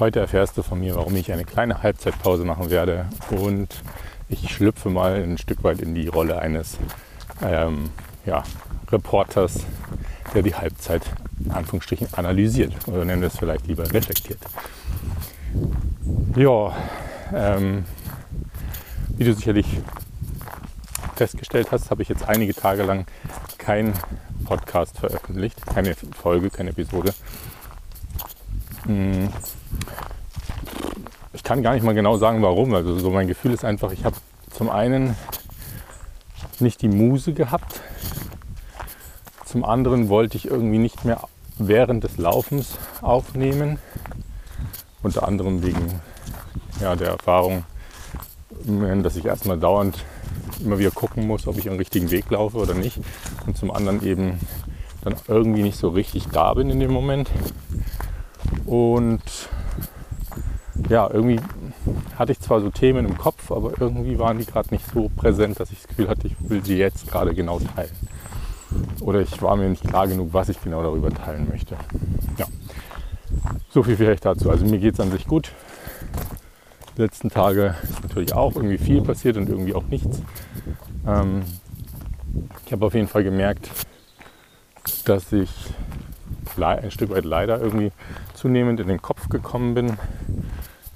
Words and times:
Heute 0.00 0.18
erfährst 0.18 0.56
du 0.56 0.62
von 0.62 0.80
mir, 0.80 0.96
warum 0.96 1.14
ich 1.14 1.30
eine 1.30 1.44
kleine 1.44 1.82
Halbzeitpause 1.82 2.42
machen 2.46 2.70
werde 2.70 3.04
und 3.28 3.82
ich 4.30 4.50
schlüpfe 4.50 4.88
mal 4.88 5.22
ein 5.22 5.36
Stück 5.36 5.62
weit 5.62 5.82
in 5.82 5.94
die 5.94 6.08
Rolle 6.08 6.38
eines 6.38 6.78
ähm, 7.42 7.90
ja, 8.24 8.42
Reporters, 8.90 9.66
der 10.32 10.40
die 10.40 10.54
Halbzeit 10.54 11.02
in 11.44 11.50
Anführungsstrichen 11.50 12.14
analysiert 12.14 12.72
oder 12.86 13.04
nennen 13.04 13.20
wir 13.20 13.28
es 13.28 13.36
vielleicht 13.36 13.66
lieber 13.66 13.92
reflektiert. 13.92 14.38
Ja, 16.34 16.74
ähm, 17.34 17.84
wie 19.18 19.24
du 19.24 19.34
sicherlich 19.34 19.66
festgestellt 21.14 21.72
hast, 21.72 21.90
habe 21.90 22.00
ich 22.00 22.08
jetzt 22.08 22.26
einige 22.26 22.54
Tage 22.54 22.84
lang 22.84 23.04
keinen 23.58 23.92
Podcast 24.46 24.98
veröffentlicht, 24.98 25.66
keine 25.66 25.94
Folge, 25.94 26.48
keine 26.48 26.70
Episode. 26.70 27.12
Hm. 28.84 29.28
Ich 31.32 31.42
kann 31.42 31.62
gar 31.62 31.74
nicht 31.74 31.84
mal 31.84 31.94
genau 31.94 32.16
sagen, 32.16 32.42
warum. 32.42 32.74
Also 32.74 32.98
so 32.98 33.10
mein 33.10 33.28
Gefühl 33.28 33.52
ist 33.52 33.64
einfach, 33.64 33.92
ich 33.92 34.04
habe 34.04 34.16
zum 34.50 34.68
einen 34.68 35.16
nicht 36.58 36.82
die 36.82 36.88
Muse 36.88 37.32
gehabt. 37.32 37.80
Zum 39.44 39.64
anderen 39.64 40.08
wollte 40.08 40.36
ich 40.36 40.46
irgendwie 40.46 40.78
nicht 40.78 41.04
mehr 41.04 41.20
während 41.58 42.04
des 42.04 42.18
Laufens 42.18 42.78
aufnehmen. 43.02 43.78
Unter 45.02 45.26
anderem 45.26 45.62
wegen 45.62 46.00
ja, 46.80 46.94
der 46.94 47.08
Erfahrung, 47.08 47.64
dass 49.02 49.16
ich 49.16 49.24
erstmal 49.24 49.58
dauernd 49.58 50.04
immer 50.62 50.78
wieder 50.78 50.90
gucken 50.90 51.26
muss, 51.26 51.46
ob 51.46 51.56
ich 51.58 51.68
einen 51.68 51.78
richtigen 51.78 52.10
Weg 52.10 52.30
laufe 52.30 52.58
oder 52.58 52.74
nicht. 52.74 53.00
Und 53.46 53.56
zum 53.56 53.70
anderen 53.70 54.04
eben 54.04 54.38
dann 55.02 55.14
irgendwie 55.26 55.62
nicht 55.62 55.78
so 55.78 55.88
richtig 55.88 56.28
da 56.28 56.54
bin 56.54 56.70
in 56.70 56.80
dem 56.80 56.92
Moment. 56.92 57.30
Und 58.70 59.20
ja, 60.88 61.10
irgendwie 61.12 61.40
hatte 62.16 62.30
ich 62.30 62.38
zwar 62.38 62.60
so 62.60 62.70
Themen 62.70 63.04
im 63.04 63.18
Kopf, 63.18 63.50
aber 63.50 63.72
irgendwie 63.80 64.16
waren 64.20 64.38
die 64.38 64.46
gerade 64.46 64.68
nicht 64.70 64.84
so 64.94 65.10
präsent, 65.16 65.58
dass 65.58 65.72
ich 65.72 65.78
das 65.78 65.88
Gefühl 65.88 66.08
hatte, 66.08 66.28
ich 66.28 66.36
will 66.38 66.64
sie 66.64 66.76
jetzt 66.76 67.08
gerade 67.10 67.34
genau 67.34 67.58
teilen. 67.58 67.90
Oder 69.00 69.22
ich 69.22 69.42
war 69.42 69.56
mir 69.56 69.68
nicht 69.68 69.82
klar 69.82 70.06
genug, 70.06 70.28
was 70.30 70.50
ich 70.50 70.62
genau 70.62 70.84
darüber 70.84 71.10
teilen 71.10 71.48
möchte. 71.50 71.74
Ja, 72.38 72.46
so 73.70 73.82
viel 73.82 73.96
vielleicht 73.96 74.24
dazu. 74.24 74.48
Also 74.48 74.64
mir 74.64 74.78
geht 74.78 74.94
es 74.94 75.00
an 75.00 75.10
sich 75.10 75.26
gut. 75.26 75.50
Die 76.96 77.02
letzten 77.02 77.28
Tage 77.28 77.74
ist 77.82 78.04
natürlich 78.04 78.34
auch 78.34 78.54
irgendwie 78.54 78.78
viel 78.78 79.02
passiert 79.02 79.36
und 79.36 79.48
irgendwie 79.48 79.74
auch 79.74 79.86
nichts. 79.86 80.22
Ähm, 81.08 81.42
ich 82.66 82.72
habe 82.72 82.86
auf 82.86 82.94
jeden 82.94 83.08
Fall 83.08 83.24
gemerkt, 83.24 83.68
dass 85.06 85.32
ich 85.32 85.50
ein 86.56 86.90
Stück 86.92 87.10
weit 87.10 87.24
leider 87.24 87.60
irgendwie 87.60 87.90
zunehmend 88.40 88.80
in 88.80 88.88
den 88.88 89.02
Kopf 89.02 89.28
gekommen 89.28 89.74
bin 89.74 89.98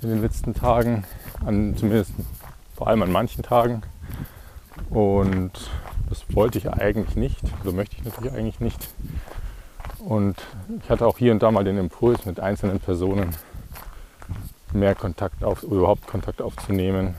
in 0.00 0.08
den 0.08 0.22
letzten 0.22 0.54
Tagen, 0.54 1.04
an, 1.44 1.76
zumindest 1.76 2.12
vor 2.74 2.88
allem 2.88 3.02
an 3.02 3.12
manchen 3.12 3.42
Tagen. 3.42 3.82
Und 4.88 5.52
das 6.08 6.24
wollte 6.34 6.56
ich 6.56 6.70
eigentlich 6.70 7.16
nicht, 7.16 7.40
so 7.62 7.72
möchte 7.72 7.96
ich 7.96 8.04
natürlich 8.04 8.32
eigentlich 8.32 8.60
nicht. 8.60 8.88
Und 9.98 10.36
ich 10.82 10.88
hatte 10.88 11.06
auch 11.06 11.18
hier 11.18 11.32
und 11.32 11.42
da 11.42 11.50
mal 11.50 11.64
den 11.64 11.76
Impuls, 11.76 12.24
mit 12.24 12.40
einzelnen 12.40 12.80
Personen 12.80 13.36
mehr 14.72 14.94
Kontakt 14.94 15.44
auf, 15.44 15.62
überhaupt 15.62 16.06
Kontakt 16.06 16.40
aufzunehmen, 16.40 17.14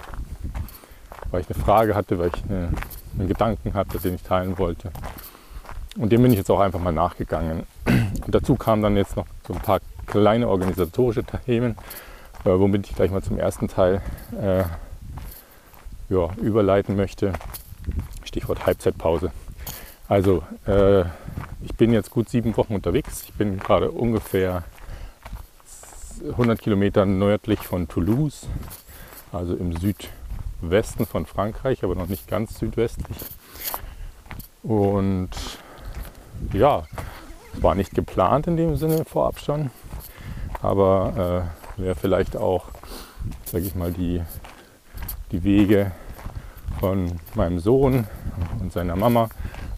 weil 1.29 1.41
ich 1.41 1.49
eine 1.49 1.63
Frage 1.63 1.93
hatte, 1.93 2.17
weil 2.17 2.31
ich 2.33 2.43
eine, 2.49 2.69
einen 3.17 3.27
Gedanken 3.27 3.75
hatte, 3.75 3.99
den 3.99 4.15
ich 4.15 4.23
teilen 4.23 4.57
wollte. 4.57 4.91
Und 5.97 6.11
dem 6.11 6.23
bin 6.23 6.31
ich 6.31 6.39
jetzt 6.39 6.49
auch 6.49 6.59
einfach 6.59 6.79
mal 6.79 6.91
nachgegangen. 6.91 7.67
Und 7.85 8.33
dazu 8.33 8.55
kamen 8.55 8.81
dann 8.81 8.97
jetzt 8.97 9.15
noch 9.15 9.27
so 9.47 9.53
ein 9.53 9.61
paar 9.61 9.79
kleine 10.05 10.47
organisatorische 10.47 11.23
Themen, 11.23 11.77
äh, 12.43 12.49
womit 12.49 12.87
ich 12.89 12.95
gleich 12.95 13.11
mal 13.11 13.23
zum 13.23 13.37
ersten 13.37 13.67
Teil 13.67 14.01
äh, 14.39 14.63
ja, 16.09 16.29
überleiten 16.41 16.95
möchte. 16.95 17.33
Stichwort 18.23 18.65
Halbzeitpause. 18.65 19.31
Also 20.07 20.44
äh, 20.67 21.01
ich 21.63 21.75
bin 21.77 21.91
jetzt 21.91 22.11
gut 22.11 22.29
sieben 22.29 22.55
Wochen 22.57 22.75
unterwegs. 22.75 23.23
Ich 23.23 23.33
bin 23.33 23.57
gerade 23.57 23.91
ungefähr 23.91 24.63
100 26.31 26.61
Kilometer 26.61 27.05
nördlich 27.05 27.59
von 27.59 27.88
Toulouse, 27.88 28.47
also 29.31 29.55
im 29.55 29.73
Südwesten 29.75 31.05
von 31.05 31.25
Frankreich, 31.25 31.83
aber 31.83 31.95
noch 31.95 32.07
nicht 32.07 32.27
ganz 32.27 32.59
südwestlich. 32.59 33.17
Und 34.63 35.29
ja, 36.53 36.83
war 37.53 37.75
nicht 37.75 37.94
geplant 37.94 38.47
in 38.47 38.57
dem 38.57 38.75
Sinne 38.77 39.05
vorab 39.05 39.39
schon, 39.39 39.71
aber 40.61 41.45
äh, 41.77 41.81
wer 41.81 41.95
vielleicht 41.95 42.35
auch, 42.38 42.66
sage 43.45 43.66
ich 43.66 43.75
mal, 43.75 43.91
die, 43.91 44.21
die 45.31 45.43
Wege 45.43 45.91
von 46.79 47.19
meinem 47.35 47.59
Sohn 47.59 48.07
und 48.59 48.73
seiner 48.73 48.95
Mama 48.95 49.29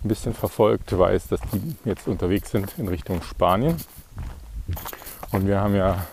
ein 0.04 0.08
bisschen 0.08 0.34
verfolgt, 0.34 0.98
weiß, 0.98 1.28
dass 1.28 1.42
die 1.54 1.76
jetzt 1.86 2.08
unterwegs 2.08 2.52
sind 2.52 2.74
in 2.78 2.88
Richtung 2.88 3.22
Spanien. 3.22 3.76
Und 5.32 5.48
wir 5.48 5.60
haben 5.60 5.76
ja, 5.76 6.06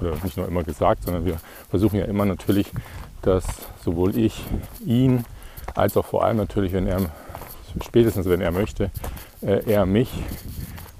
oder 0.00 0.16
nicht 0.22 0.36
nur 0.36 0.48
immer 0.48 0.62
gesagt, 0.62 1.04
sondern 1.04 1.24
wir 1.24 1.38
versuchen 1.68 1.98
ja 1.98 2.06
immer 2.06 2.24
natürlich, 2.24 2.70
dass 3.22 3.44
sowohl 3.84 4.16
ich 4.16 4.42
ihn 4.84 5.24
als 5.74 5.96
auch 5.96 6.06
vor 6.06 6.24
allem 6.24 6.38
natürlich, 6.38 6.72
wenn 6.72 6.86
er, 6.86 7.00
spätestens 7.82 8.26
wenn 8.26 8.40
er 8.40 8.50
möchte, 8.50 8.90
äh, 9.42 9.62
er 9.70 9.86
mich 9.86 10.10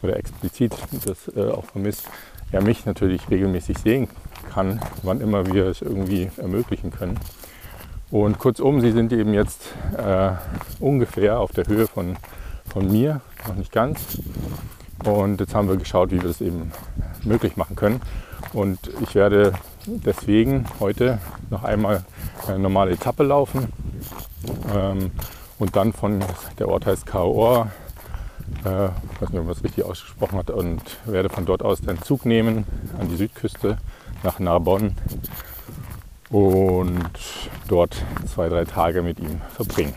oder 0.03 0.17
explizit 0.17 0.75
das 1.05 1.29
äh, 1.35 1.51
auch 1.51 1.65
vermisst, 1.65 2.09
er 2.53 2.63
mich 2.63 2.87
natürlich 2.87 3.31
regelmäßig 3.31 3.79
sehen 3.79 4.09
kann, 4.53 4.81
wann 5.03 5.21
immer 5.21 5.47
wir 5.53 5.67
es 5.67 5.83
irgendwie 5.83 6.31
ermöglichen 6.37 6.91
können. 6.91 7.19
Und 8.11 8.39
kurzum, 8.39 8.81
sie 8.81 8.91
sind 8.91 9.13
eben 9.13 9.35
jetzt 9.35 9.73
äh, 9.97 10.33
ungefähr 10.81 11.39
auf 11.39 11.53
der 11.53 11.67
Höhe 11.67 11.87
von, 11.87 12.17
von 12.69 12.91
mir, 12.91 13.21
noch 13.47 13.55
nicht 13.55 13.71
ganz. 13.71 14.19
Und 15.05 15.41
jetzt 15.41 15.55
haben 15.55 15.69
wir 15.69 15.77
geschaut, 15.77 16.11
wie 16.11 16.21
wir 16.21 16.29
das 16.29 16.41
eben 16.41 16.73
möglich 17.25 17.57
machen 17.57 17.77
können. 17.77 18.01
Und 18.53 18.79
ich 19.01 19.15
werde 19.15 19.53
deswegen 19.87 20.67
heute 20.81 21.19
noch 21.51 21.63
einmal 21.63 22.05
eine 22.47 22.59
normale 22.59 22.93
Etappe 22.93 23.23
laufen 23.23 23.73
ähm, 24.75 25.13
und 25.59 25.77
dann 25.77 25.93
von, 25.93 26.25
der 26.59 26.69
Ort 26.69 26.87
heißt 26.87 27.07
Kaor, 27.07 27.71
äh, 28.65 28.87
ich 28.87 29.21
weiß 29.21 29.31
nicht, 29.31 29.41
ob 29.41 29.47
man 29.47 29.49
das 29.49 29.65
richtig 29.65 29.85
ausgesprochen 29.85 30.39
hat, 30.39 30.51
und 30.51 30.83
werde 31.07 31.29
von 31.29 31.47
dort 31.47 31.63
aus 31.63 31.81
den 31.81 32.01
Zug 32.03 32.27
nehmen 32.27 32.65
an 32.99 33.09
die 33.09 33.17
Südküste 33.17 33.79
nach 34.23 34.39
Narbonne 34.39 34.93
und 36.31 37.11
dort 37.69 37.97
zwei, 38.27 38.49
drei 38.49 38.65
Tage 38.65 39.03
mit 39.03 39.19
ihm 39.19 39.41
verbringen. 39.55 39.95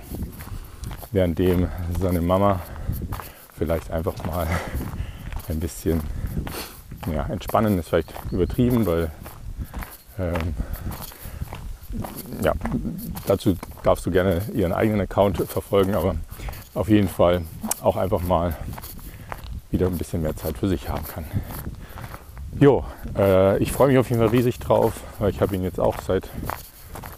Währenddem 1.11 1.69
seine 1.99 2.21
Mama 2.21 2.61
vielleicht 3.55 3.91
einfach 3.91 4.13
mal 4.25 4.47
ein 5.47 5.59
bisschen 5.59 6.01
ja, 7.13 7.25
entspannen 7.27 7.77
ist 7.77 7.89
vielleicht 7.89 8.13
übertrieben, 8.31 8.85
weil 8.85 9.11
ähm, 10.17 10.55
ja, 12.41 12.53
dazu 13.27 13.55
darfst 13.83 14.05
du 14.05 14.11
gerne 14.11 14.41
ihren 14.53 14.73
eigenen 14.73 15.01
Account 15.01 15.37
verfolgen, 15.37 15.95
aber 15.95 16.15
auf 16.73 16.89
jeden 16.89 17.07
Fall 17.07 17.43
auch 17.81 17.97
einfach 17.97 18.21
mal 18.21 18.55
wieder 19.71 19.87
ein 19.87 19.97
bisschen 19.97 20.21
mehr 20.21 20.35
Zeit 20.35 20.57
für 20.57 20.67
sich 20.67 20.89
haben 20.89 21.05
kann. 21.07 21.25
Jo, 22.59 22.85
äh, 23.17 23.57
ich 23.57 23.71
freue 23.71 23.89
mich 23.89 23.97
auf 23.97 24.09
jeden 24.09 24.21
Fall 24.21 24.29
riesig 24.29 24.59
drauf, 24.59 24.93
weil 25.19 25.31
ich 25.31 25.41
habe 25.41 25.55
ihn 25.55 25.63
jetzt 25.63 25.79
auch 25.79 25.99
seit 26.01 26.29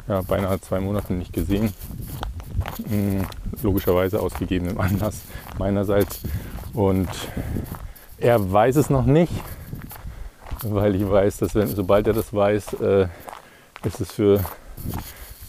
ja, 0.07 0.21
beinahe 0.21 0.59
zwei 0.61 0.79
Monaten 0.79 1.17
nicht 1.17 1.33
gesehen. 1.33 1.73
Hm, 2.87 3.25
logischerweise 3.61 4.21
aus 4.21 4.33
gegebenem 4.33 4.79
Anlass 4.79 5.21
meinerseits. 5.57 6.21
Und 6.73 7.09
er 8.17 8.51
weiß 8.51 8.77
es 8.77 8.89
noch 8.89 9.05
nicht, 9.05 9.33
weil 10.63 10.95
ich 10.95 11.09
weiß, 11.09 11.37
dass 11.37 11.55
wenn, 11.55 11.67
sobald 11.67 12.07
er 12.07 12.13
das 12.13 12.33
weiß, 12.33 12.73
äh, 12.81 13.07
ist 13.83 13.99
es 13.99 14.11
für 14.11 14.39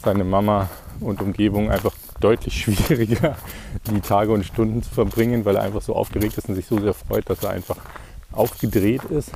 seine 0.03 0.23
Mama 0.23 0.69
und 0.99 1.21
Umgebung 1.21 1.71
einfach 1.71 1.93
deutlich 2.19 2.61
schwieriger, 2.61 3.35
die 3.91 4.01
Tage 4.01 4.31
und 4.31 4.45
Stunden 4.45 4.83
zu 4.83 4.89
verbringen, 4.89 5.45
weil 5.45 5.55
er 5.55 5.63
einfach 5.63 5.81
so 5.81 5.95
aufgeregt 5.95 6.37
ist 6.37 6.49
und 6.49 6.55
sich 6.55 6.65
so 6.65 6.79
sehr 6.79 6.93
freut, 6.93 7.29
dass 7.29 7.43
er 7.43 7.51
einfach 7.51 7.77
aufgedreht 8.31 9.03
ist. 9.05 9.31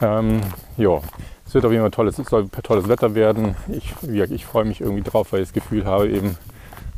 Ähm, 0.00 0.40
ja, 0.76 1.00
es 1.46 1.54
wird 1.54 1.64
auf 1.64 1.72
jeden 1.72 1.82
Fall 1.82 1.90
tolles, 1.90 2.18
es 2.18 2.28
soll 2.28 2.48
tolles 2.48 2.88
Wetter 2.88 3.14
werden. 3.14 3.56
Ich, 3.68 3.94
ich 4.30 4.44
freue 4.44 4.64
mich 4.64 4.80
irgendwie 4.80 5.02
drauf, 5.02 5.32
weil 5.32 5.42
ich 5.42 5.48
das 5.48 5.54
Gefühl 5.54 5.84
habe, 5.84 6.08
eben, 6.08 6.36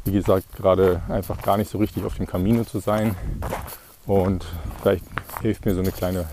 wie 0.05 0.13
gesagt, 0.13 0.57
gerade 0.57 1.03
einfach 1.09 1.41
gar 1.43 1.57
nicht 1.57 1.71
so 1.71 1.79
richtig 1.79 2.05
auf 2.05 2.17
dem 2.17 2.27
Camino 2.27 2.65
zu 2.65 2.79
sein. 2.79 3.15
Und 4.07 4.47
vielleicht 4.81 5.05
hilft 5.43 5.67
mir 5.67 5.75
so 5.75 5.81
eine 5.81 5.93
kleine 5.93 6.25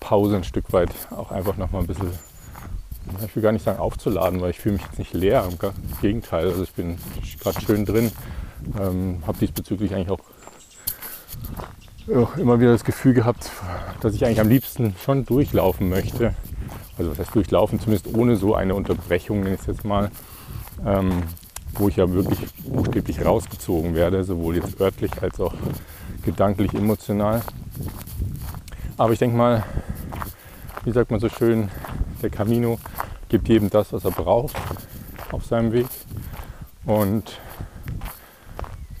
Pause 0.00 0.36
ein 0.36 0.44
Stück 0.44 0.72
weit 0.72 0.90
auch 1.10 1.30
einfach 1.30 1.56
nochmal 1.56 1.82
ein 1.82 1.86
bisschen 1.86 2.10
ich 3.24 3.34
will 3.34 3.42
gar 3.42 3.52
nicht 3.52 3.64
sagen 3.64 3.78
aufzuladen, 3.78 4.40
weil 4.40 4.50
ich 4.50 4.60
fühle 4.60 4.74
mich 4.74 4.84
jetzt 4.84 4.98
nicht 4.98 5.12
leer. 5.14 5.48
Im 5.50 5.58
Gegenteil, 6.00 6.48
also 6.48 6.62
ich 6.62 6.72
bin 6.72 6.98
gerade 7.40 7.60
schön 7.60 7.84
drin. 7.84 8.12
Ähm, 8.78 9.22
habe 9.26 9.38
diesbezüglich 9.38 9.94
eigentlich 9.94 10.10
auch 10.10 10.20
ja, 12.06 12.28
immer 12.36 12.60
wieder 12.60 12.72
das 12.72 12.84
Gefühl 12.84 13.14
gehabt, 13.14 13.50
dass 14.00 14.14
ich 14.14 14.24
eigentlich 14.24 14.40
am 14.40 14.48
liebsten 14.48 14.94
schon 15.04 15.24
durchlaufen 15.24 15.88
möchte 15.88 16.34
also 16.98 17.10
was 17.10 17.18
heißt 17.18 17.34
durchlaufen, 17.34 17.80
zumindest 17.80 18.14
ohne 18.14 18.36
so 18.36 18.54
eine 18.54 18.74
Unterbrechung, 18.74 19.40
nenne 19.40 19.54
ich 19.54 19.60
es 19.60 19.66
jetzt 19.66 19.84
mal, 19.84 20.10
ähm, 20.84 21.22
wo 21.74 21.88
ich 21.88 21.96
ja 21.96 22.10
wirklich 22.12 22.38
buchstäblich 22.64 23.24
rausgezogen 23.24 23.94
werde, 23.94 24.24
sowohl 24.24 24.56
jetzt 24.56 24.80
örtlich 24.80 25.10
als 25.22 25.40
auch 25.40 25.54
gedanklich, 26.24 26.74
emotional. 26.74 27.42
Aber 28.98 29.12
ich 29.12 29.18
denke 29.18 29.36
mal, 29.36 29.64
wie 30.84 30.92
sagt 30.92 31.10
man 31.10 31.20
so 31.20 31.28
schön, 31.28 31.70
der 32.22 32.30
Camino 32.30 32.78
gibt 33.28 33.48
jedem 33.48 33.70
das, 33.70 33.92
was 33.92 34.04
er 34.04 34.10
braucht 34.10 34.56
auf 35.32 35.44
seinem 35.44 35.72
Weg. 35.72 35.86
Und 36.84 37.38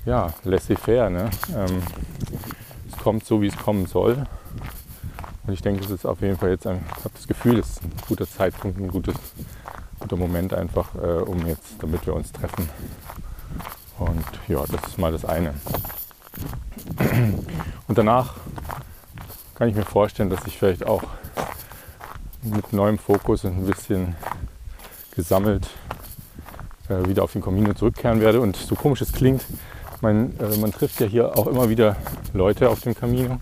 ja, 0.04 0.32
laissez-faire. 0.44 1.10
Ne? 1.10 1.30
Ähm, 1.54 1.82
es 2.90 2.98
kommt 2.98 3.24
so, 3.24 3.40
wie 3.40 3.46
es 3.46 3.56
kommen 3.56 3.86
soll. 3.86 4.26
Und 5.46 5.52
ich 5.52 5.62
denke, 5.62 5.84
es 5.84 5.90
ist 5.90 6.06
auf 6.06 6.20
jeden 6.20 6.36
Fall 6.36 6.50
jetzt 6.50 6.66
ein, 6.66 6.84
ich 6.98 7.04
habe 7.04 7.14
das 7.14 7.26
Gefühl, 7.26 7.58
es 7.58 7.70
ist 7.70 7.82
ein 7.82 7.92
guter 8.08 8.28
Zeitpunkt, 8.28 8.78
ein 8.78 8.88
gutes, 8.88 9.16
guter 9.98 10.16
Moment 10.16 10.54
einfach, 10.54 10.94
äh, 10.94 11.22
um 11.22 11.46
jetzt, 11.46 11.74
damit 11.80 12.06
wir 12.06 12.14
uns 12.14 12.30
treffen. 12.30 12.68
Und 13.98 14.24
ja, 14.48 14.64
das 14.66 14.82
ist 14.88 14.98
mal 14.98 15.12
das 15.12 15.24
eine. 15.24 15.54
Und 17.88 17.98
danach 17.98 18.34
kann 19.54 19.68
ich 19.68 19.74
mir 19.74 19.84
vorstellen, 19.84 20.30
dass 20.30 20.46
ich 20.46 20.58
vielleicht 20.58 20.86
auch 20.86 21.02
mit 22.42 22.72
neuem 22.72 22.98
Fokus 22.98 23.44
und 23.44 23.56
ein 23.56 23.66
bisschen 23.66 24.14
gesammelt 25.14 25.68
äh, 26.88 27.08
wieder 27.08 27.22
auf 27.22 27.32
den 27.32 27.42
Camino 27.42 27.72
zurückkehren 27.74 28.20
werde. 28.20 28.40
Und 28.40 28.56
so 28.56 28.74
komisch 28.74 29.00
es 29.00 29.12
klingt, 29.12 29.44
man, 30.00 30.36
äh, 30.38 30.56
man 30.58 30.72
trifft 30.72 31.00
ja 31.00 31.06
hier 31.06 31.38
auch 31.38 31.46
immer 31.46 31.68
wieder 31.68 31.96
Leute 32.32 32.68
auf 32.68 32.80
dem 32.80 32.94
Camino 32.94 33.38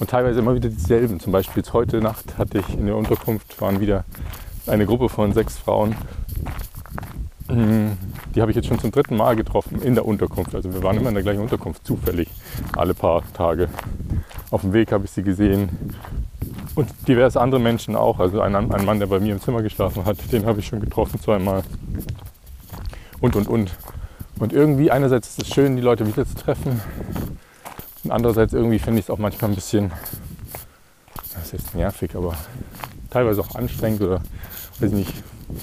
und 0.00 0.10
teilweise 0.10 0.40
immer 0.40 0.54
wieder 0.54 0.68
dieselben. 0.68 1.20
Zum 1.20 1.32
Beispiel 1.32 1.62
heute 1.72 2.00
Nacht 2.00 2.38
hatte 2.38 2.58
ich 2.58 2.74
in 2.74 2.86
der 2.86 2.96
Unterkunft, 2.96 3.60
waren 3.60 3.80
wieder 3.80 4.04
eine 4.66 4.86
Gruppe 4.86 5.08
von 5.08 5.32
sechs 5.32 5.58
Frauen. 5.58 5.94
Mm, 7.48 7.92
die 8.34 8.40
habe 8.40 8.50
ich 8.50 8.56
jetzt 8.56 8.68
schon 8.68 8.78
zum 8.78 8.90
dritten 8.90 9.16
Mal 9.16 9.36
getroffen 9.36 9.82
in 9.82 9.94
der 9.94 10.06
Unterkunft. 10.06 10.54
Also 10.54 10.72
wir 10.72 10.82
waren 10.82 10.96
immer 10.96 11.08
in 11.08 11.14
der 11.14 11.22
gleichen 11.22 11.40
Unterkunft, 11.40 11.86
zufällig, 11.86 12.28
alle 12.76 12.94
paar 12.94 13.22
Tage. 13.32 13.68
Auf 14.50 14.62
dem 14.62 14.72
Weg 14.72 14.92
habe 14.92 15.04
ich 15.04 15.10
sie 15.10 15.22
gesehen. 15.22 15.68
Und 16.78 17.08
diverse 17.08 17.40
andere 17.40 17.60
Menschen 17.60 17.96
auch. 17.96 18.20
Also 18.20 18.40
ein, 18.40 18.54
ein 18.54 18.84
Mann, 18.84 19.00
der 19.00 19.08
bei 19.08 19.18
mir 19.18 19.32
im 19.32 19.40
Zimmer 19.40 19.62
geschlafen 19.62 20.04
hat, 20.04 20.16
den 20.30 20.46
habe 20.46 20.60
ich 20.60 20.68
schon 20.68 20.78
getroffen 20.78 21.20
zweimal. 21.20 21.64
Und, 23.20 23.34
und, 23.34 23.48
und. 23.48 23.72
Und 24.38 24.52
irgendwie 24.52 24.88
einerseits 24.92 25.30
ist 25.30 25.42
es 25.42 25.48
schön, 25.52 25.74
die 25.74 25.82
Leute 25.82 26.06
wieder 26.06 26.24
zu 26.24 26.36
treffen. 26.36 26.80
Und 28.04 28.12
andererseits 28.12 28.52
irgendwie 28.52 28.78
finde 28.78 29.00
ich 29.00 29.06
es 29.06 29.10
auch 29.10 29.18
manchmal 29.18 29.50
ein 29.50 29.56
bisschen, 29.56 29.90
das 31.34 31.52
ist 31.52 31.74
nervig, 31.74 32.14
aber 32.14 32.36
teilweise 33.10 33.40
auch 33.40 33.56
anstrengend 33.56 34.02
oder 34.02 34.20
weiß 34.78 34.92
nicht, 34.92 35.12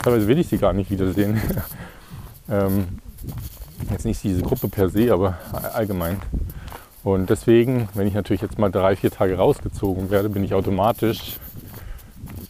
teilweise 0.03 0.27
will 0.27 0.37
ich 0.37 0.49
sie 0.49 0.57
gar 0.57 0.73
nicht 0.73 0.91
wiedersehen. 0.91 1.39
ähm, 2.49 2.99
jetzt 3.89 4.03
nicht 4.03 4.21
diese 4.21 4.41
Gruppe 4.41 4.67
per 4.67 4.89
se, 4.89 5.13
aber 5.13 5.37
allgemein. 5.71 6.21
Und 7.05 7.29
deswegen, 7.29 7.87
wenn 7.93 8.07
ich 8.07 8.15
natürlich 8.15 8.41
jetzt 8.41 8.57
mal 8.57 8.71
drei, 8.71 8.95
vier 8.95 9.11
Tage 9.11 9.37
rausgezogen 9.37 10.09
werde, 10.09 10.27
bin 10.27 10.43
ich 10.43 10.55
automatisch 10.55 11.35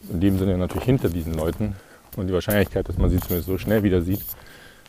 in 0.10 0.22
dem 0.22 0.40
Sinne 0.40 0.58
natürlich 0.58 0.86
hinter 0.86 1.10
diesen 1.10 1.34
Leuten. 1.34 1.76
Und 2.16 2.28
die 2.28 2.34
Wahrscheinlichkeit, 2.34 2.88
dass 2.88 2.98
man 2.98 3.10
sie 3.10 3.20
zumindest 3.20 3.50
so 3.50 3.58
schnell 3.58 3.84
wieder 3.84 4.02
sieht, 4.02 4.24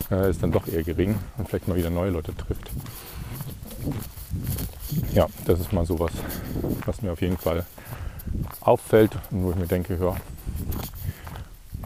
äh, 0.09 0.29
ist 0.29 0.41
dann 0.41 0.53
doch 0.53 0.69
eher 0.69 0.83
gering 0.83 1.15
und 1.37 1.49
vielleicht 1.49 1.67
mal 1.67 1.75
wieder 1.75 1.89
neue 1.89 2.11
Leute 2.11 2.33
trifft. 2.33 2.71
Ja, 5.13 5.27
das 5.45 5.59
ist 5.59 5.73
mal 5.73 5.85
sowas, 5.85 6.13
was 6.85 7.01
mir 7.01 7.11
auf 7.11 7.19
jeden 7.19 7.37
Fall 7.37 7.65
auffällt 8.61 9.11
und 9.31 9.43
wo 9.43 9.49
ich 9.51 9.57
mir 9.57 9.67
denke, 9.67 9.97
ja. 9.99 10.15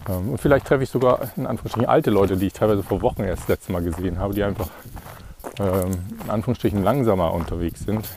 Ähm, 0.08 0.30
und 0.30 0.38
vielleicht 0.40 0.68
treffe 0.68 0.84
ich 0.84 0.90
sogar 0.92 1.32
in 1.36 1.48
Anführungsstrichen 1.48 1.90
alte 1.90 2.12
Leute, 2.12 2.38
die 2.38 2.46
ich 2.46 2.54
teilweise 2.54 2.84
vor 2.84 3.02
Wochen 3.02 3.24
erst 3.24 3.42
das 3.42 3.50
letzte 3.50 3.72
Mal 3.72 3.82
gesehen 3.82 4.20
habe, 4.20 4.36
die 4.36 4.44
einfach 4.44 4.70
in 5.60 6.30
Anführungsstrichen 6.30 6.84
langsamer 6.84 7.34
unterwegs 7.34 7.82
sind, 7.82 8.08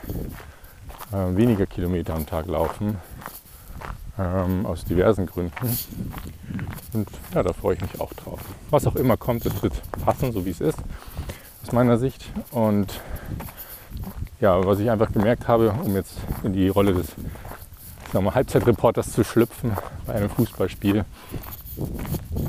äh, 1.11 1.35
weniger 1.35 1.65
Kilometer 1.65 2.15
am 2.15 2.25
Tag 2.25 2.47
laufen, 2.47 2.97
ähm, 4.17 4.65
aus 4.65 4.85
diversen 4.85 5.25
Gründen. 5.25 5.77
Und 6.93 7.09
ja, 7.33 7.43
da 7.43 7.53
freue 7.53 7.75
ich 7.75 7.81
mich 7.81 7.99
auch 7.99 8.13
drauf. 8.13 8.39
Was 8.69 8.87
auch 8.87 8.95
immer 8.95 9.17
kommt, 9.17 9.45
es 9.45 9.61
wird 9.61 9.73
passen, 10.03 10.31
so 10.31 10.45
wie 10.45 10.51
es 10.51 10.61
ist, 10.61 10.79
aus 11.63 11.71
meiner 11.71 11.97
Sicht. 11.97 12.25
Und 12.51 13.01
ja, 14.39 14.65
was 14.65 14.79
ich 14.79 14.89
einfach 14.89 15.11
gemerkt 15.11 15.47
habe, 15.47 15.75
um 15.83 15.95
jetzt 15.95 16.17
in 16.43 16.53
die 16.53 16.69
Rolle 16.69 16.93
des 16.93 17.07
wir, 18.13 18.33
Halbzeitreporters 18.33 19.11
zu 19.11 19.23
schlüpfen 19.23 19.73
bei 20.05 20.13
einem 20.13 20.29
Fußballspiel, 20.29 21.03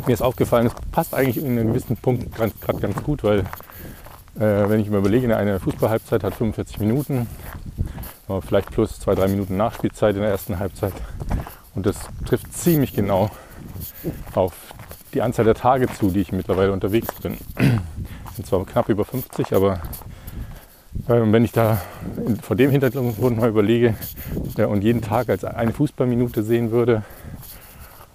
mir 0.06 0.12
ist 0.12 0.23
aufgefallen, 0.23 0.69
es 0.69 0.75
passt 0.93 1.15
eigentlich 1.15 1.38
in 1.38 1.59
einem 1.59 1.69
gewissen 1.69 1.97
Punkt 1.97 2.35
gerade 2.35 2.81
ganz 2.81 3.03
gut, 3.03 3.25
weil 3.25 3.44
äh, 4.38 4.69
wenn 4.69 4.81
ich 4.81 4.91
mir 4.91 4.99
überlege, 4.99 5.37
eine 5.37 5.61
Fußballhalbzeit 5.61 6.25
hat 6.25 6.35
45 6.35 6.81
Minuten, 6.81 7.27
vielleicht 8.41 8.73
plus 8.73 8.99
zwei, 8.99 9.15
drei 9.15 9.29
Minuten 9.29 9.56
Nachspielzeit 9.56 10.17
in 10.17 10.23
der 10.23 10.31
ersten 10.31 10.59
Halbzeit. 10.59 10.93
Und 11.77 11.87
das 11.87 11.97
trifft 12.25 12.53
ziemlich 12.53 12.93
genau 12.94 13.31
auf 14.35 14.55
die 15.15 15.23
Anzahl 15.23 15.44
der 15.44 15.55
Tage 15.55 15.87
zu, 15.93 16.11
die 16.11 16.21
ich 16.21 16.33
mittlerweile 16.33 16.73
unterwegs 16.73 17.15
bin. 17.23 17.38
Bin 17.56 18.44
zwar 18.44 18.65
knapp 18.67 18.88
über 18.88 19.05
50, 19.05 19.55
aber 19.55 19.81
äh, 21.09 21.21
wenn 21.21 21.44
ich 21.44 21.53
da 21.53 21.81
vor 22.43 22.56
dem 22.56 22.71
Hintergrund 22.71 23.38
mal 23.38 23.49
überlege 23.49 23.94
und 24.56 24.83
jeden 24.83 25.03
Tag 25.03 25.29
als 25.29 25.44
eine 25.44 25.73
Fußballminute 25.73 26.43
sehen 26.43 26.71
würde, 26.71 27.03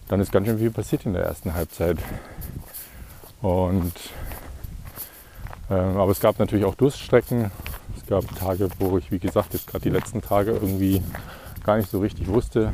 dann 0.09 0.19
ist 0.19 0.31
ganz 0.31 0.47
schön 0.47 0.59
viel 0.59 0.71
passiert 0.71 1.05
in 1.05 1.13
der 1.13 1.23
ersten 1.23 1.53
Halbzeit. 1.53 1.97
Und, 3.41 3.93
äh, 3.95 4.30
aber 5.75 6.11
es 6.11 6.19
gab 6.19 6.39
natürlich 6.39 6.65
auch 6.65 6.75
Durststrecken. 6.75 7.51
Es 7.95 8.05
gab 8.07 8.23
Tage, 8.35 8.69
wo 8.79 8.97
ich, 8.97 9.11
wie 9.11 9.19
gesagt, 9.19 9.53
jetzt 9.53 9.67
gerade 9.67 9.83
die 9.83 9.89
letzten 9.89 10.21
Tage 10.21 10.51
irgendwie 10.51 11.01
gar 11.63 11.77
nicht 11.77 11.89
so 11.89 11.99
richtig 11.99 12.27
wusste, 12.27 12.73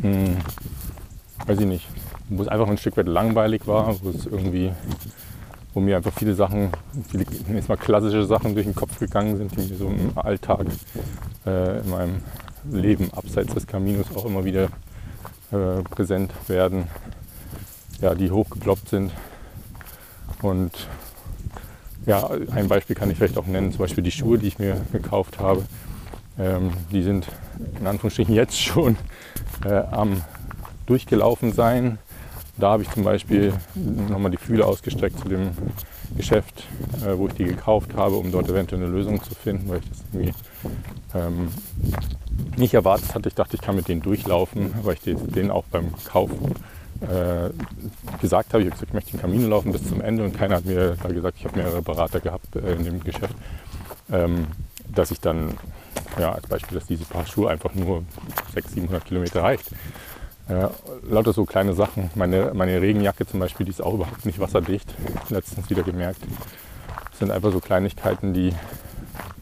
hm, 0.00 0.36
weiß 1.46 1.60
ich 1.60 1.66
nicht, 1.66 1.88
wo 2.28 2.42
es 2.42 2.48
einfach 2.48 2.68
ein 2.68 2.78
Stück 2.78 2.96
weit 2.96 3.08
langweilig 3.08 3.66
war, 3.66 3.94
wo 4.02 4.10
es 4.10 4.26
irgendwie, 4.26 4.72
wo 5.74 5.80
mir 5.80 5.96
einfach 5.96 6.12
viele 6.12 6.34
Sachen, 6.34 6.70
viele 7.08 7.24
jetzt 7.52 7.68
mal 7.68 7.76
klassische 7.76 8.24
Sachen 8.24 8.54
durch 8.54 8.66
den 8.66 8.74
Kopf 8.74 8.98
gegangen 8.98 9.36
sind, 9.36 9.56
die 9.56 9.70
mir 9.70 9.76
so 9.76 9.86
im 9.86 10.16
Alltag, 10.16 10.66
äh, 11.46 11.80
in 11.80 11.90
meinem 11.90 12.22
Leben 12.70 13.12
abseits 13.12 13.54
des 13.54 13.66
Kaminos 13.66 14.06
auch 14.14 14.24
immer 14.24 14.44
wieder 14.44 14.68
äh, 15.52 15.82
präsent 15.90 16.32
werden, 16.48 16.88
ja, 18.00 18.14
die 18.14 18.30
hochgeploppt 18.30 18.88
sind. 18.88 19.12
Und 20.42 20.88
ja, 22.06 22.28
ein 22.52 22.68
Beispiel 22.68 22.96
kann 22.96 23.10
ich 23.10 23.18
vielleicht 23.18 23.38
auch 23.38 23.46
nennen, 23.46 23.72
zum 23.72 23.80
Beispiel 23.80 24.04
die 24.04 24.10
Schuhe, 24.10 24.38
die 24.38 24.48
ich 24.48 24.58
mir 24.58 24.80
gekauft 24.92 25.38
habe. 25.38 25.64
Ähm, 26.38 26.72
die 26.92 27.02
sind 27.02 27.26
in 27.80 27.86
Anführungsstrichen 27.86 28.34
jetzt 28.34 28.58
schon 28.60 28.96
äh, 29.64 29.74
am 29.74 30.22
durchgelaufen 30.86 31.52
sein. 31.52 31.98
Da 32.56 32.70
habe 32.70 32.82
ich 32.82 32.90
zum 32.90 33.04
Beispiel 33.04 33.52
nochmal 33.74 34.30
die 34.30 34.36
Fühler 34.36 34.66
ausgestreckt 34.66 35.18
zu 35.20 35.28
dem 35.28 35.50
Geschäft, 36.16 36.64
äh, 37.04 37.16
wo 37.16 37.28
ich 37.28 37.34
die 37.34 37.44
gekauft 37.44 37.94
habe, 37.94 38.16
um 38.16 38.32
dort 38.32 38.48
eventuell 38.48 38.82
eine 38.82 38.90
Lösung 38.90 39.22
zu 39.22 39.34
finden, 39.34 39.68
weil 39.68 39.78
ich 39.78 39.88
das 39.88 39.98
irgendwie 40.12 40.34
ähm, 41.14 41.48
nicht 42.56 42.74
erwartet 42.74 43.14
hatte. 43.14 43.28
Ich 43.28 43.34
dachte, 43.34 43.56
ich 43.56 43.60
kann 43.60 43.76
mit 43.76 43.88
denen 43.88 44.02
durchlaufen, 44.02 44.74
weil 44.82 44.94
ich 44.94 45.00
denen 45.02 45.50
auch 45.50 45.64
beim 45.70 45.92
Kauf 46.04 46.30
äh, 47.02 47.50
gesagt 48.20 48.52
habe. 48.52 48.62
Ich 48.62 48.68
habe 48.68 48.74
gesagt, 48.74 48.90
ich 48.90 48.94
möchte 48.94 49.10
den 49.12 49.20
Kamin 49.20 49.48
laufen 49.48 49.72
bis 49.72 49.88
zum 49.88 50.00
Ende 50.00 50.24
und 50.24 50.36
keiner 50.36 50.56
hat 50.56 50.64
mir 50.64 50.96
da 51.02 51.08
gesagt, 51.08 51.36
ich 51.38 51.44
habe 51.44 51.56
mehrere 51.56 51.82
Berater 51.82 52.20
gehabt 52.20 52.56
äh, 52.56 52.74
in 52.74 52.84
dem 52.84 53.04
Geschäft, 53.04 53.34
ähm, 54.10 54.46
dass 54.92 55.10
ich 55.10 55.20
dann 55.20 55.54
ja, 56.18 56.32
als 56.32 56.46
Beispiel, 56.46 56.78
dass 56.78 56.86
diese 56.86 57.04
Paar 57.04 57.26
Schuhe 57.26 57.50
einfach 57.50 57.74
nur 57.74 58.04
600, 58.54 58.74
700 58.74 59.04
Kilometer 59.04 59.42
reicht. 59.42 59.70
Äh, 60.48 60.68
lauter 61.02 61.32
so 61.32 61.44
kleine 61.44 61.74
Sachen. 61.74 62.10
Meine, 62.14 62.52
meine 62.54 62.80
Regenjacke 62.80 63.26
zum 63.26 63.40
Beispiel, 63.40 63.66
die 63.66 63.70
ist 63.70 63.82
auch 63.82 63.94
überhaupt 63.94 64.24
nicht 64.24 64.38
wasserdicht. 64.38 64.92
Letztens 65.28 65.68
wieder 65.68 65.82
gemerkt. 65.82 66.20
Das 67.10 67.18
sind 67.18 67.30
einfach 67.30 67.52
so 67.52 67.60
Kleinigkeiten, 67.60 68.32
die 68.32 68.54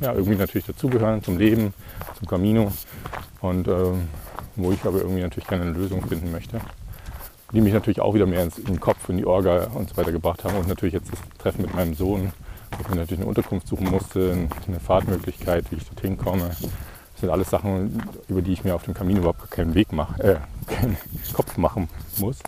ja, 0.01 0.13
irgendwie 0.13 0.37
natürlich 0.37 0.67
dazugehören 0.67 1.23
zum 1.23 1.39
Leben, 1.39 1.73
zum 2.19 2.27
Camino. 2.27 2.73
Und 3.41 3.69
äh, 3.69 3.93
wo 4.57 4.73
ich 4.73 4.85
aber 4.85 4.99
irgendwie 4.99 5.23
natürlich 5.23 5.47
gerne 5.47 5.65
eine 5.65 5.73
Lösung 5.73 6.05
finden 6.07 6.33
möchte. 6.33 6.61
Die 7.53 7.61
mich 7.61 7.73
natürlich 7.73 8.01
auch 8.01 8.15
wieder 8.15 8.27
mehr 8.27 8.43
ins, 8.43 8.59
in 8.59 8.67
den 8.67 8.81
Kopf, 8.81 9.09
in 9.09 9.19
die 9.19 9.27
Orga 9.27 9.69
und 9.75 9.89
so 9.89 9.97
weiter 9.97 10.13
gebracht 10.13 10.45
haben. 10.45 10.57
Und 10.57 10.69
natürlich 10.69 10.95
jetzt 10.95 11.13
das 11.13 11.21
Treffen 11.39 11.63
mit 11.63 11.75
meinem 11.75 11.95
Sohn, 11.95 12.33
wo 12.73 12.83
ich 12.83 12.89
mir 12.89 12.97
natürlich 12.97 13.21
eine 13.21 13.29
Unterkunft 13.29 13.69
suchen 13.69 13.89
musste, 13.89 14.49
eine 14.67 14.81
Fahrtmöglichkeit, 14.81 15.71
wie 15.71 15.77
ich 15.77 15.85
dorthin 15.85 16.19
komme. 16.19 16.49
Das 16.49 17.21
sind 17.21 17.31
alles 17.31 17.49
Sachen, 17.49 18.03
über 18.29 18.43
die 18.43 18.53
ich 18.53 18.65
mir 18.65 18.75
auf 18.75 18.83
dem 18.83 18.95
Kamin 18.95 19.19
überhaupt 19.19 19.51
keinen 19.51 19.75
Weg 19.75 19.93
mache, 19.93 20.23
äh, 20.23 20.37
keinen 20.67 20.97
Kopf 21.33 21.57
machen 21.57 21.89
muss. 22.19 22.39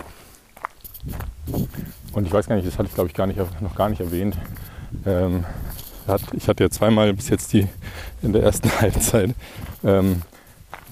Und 2.12 2.26
ich 2.26 2.32
weiß 2.32 2.48
gar 2.48 2.56
nicht, 2.56 2.66
das 2.66 2.78
hatte 2.78 2.88
ich 2.88 2.94
glaube 2.94 3.08
ich 3.08 3.14
gar 3.14 3.26
nicht, 3.26 3.38
noch 3.60 3.74
gar 3.74 3.88
nicht 3.88 4.00
erwähnt. 4.00 4.36
Ähm, 5.06 5.44
ich 6.32 6.48
hatte 6.48 6.64
ja 6.64 6.70
zweimal 6.70 7.12
bis 7.12 7.28
jetzt 7.28 7.52
die 7.52 7.68
in 8.22 8.32
der 8.32 8.42
ersten 8.42 8.70
Halbzeit 8.80 9.34
ähm, 9.84 10.22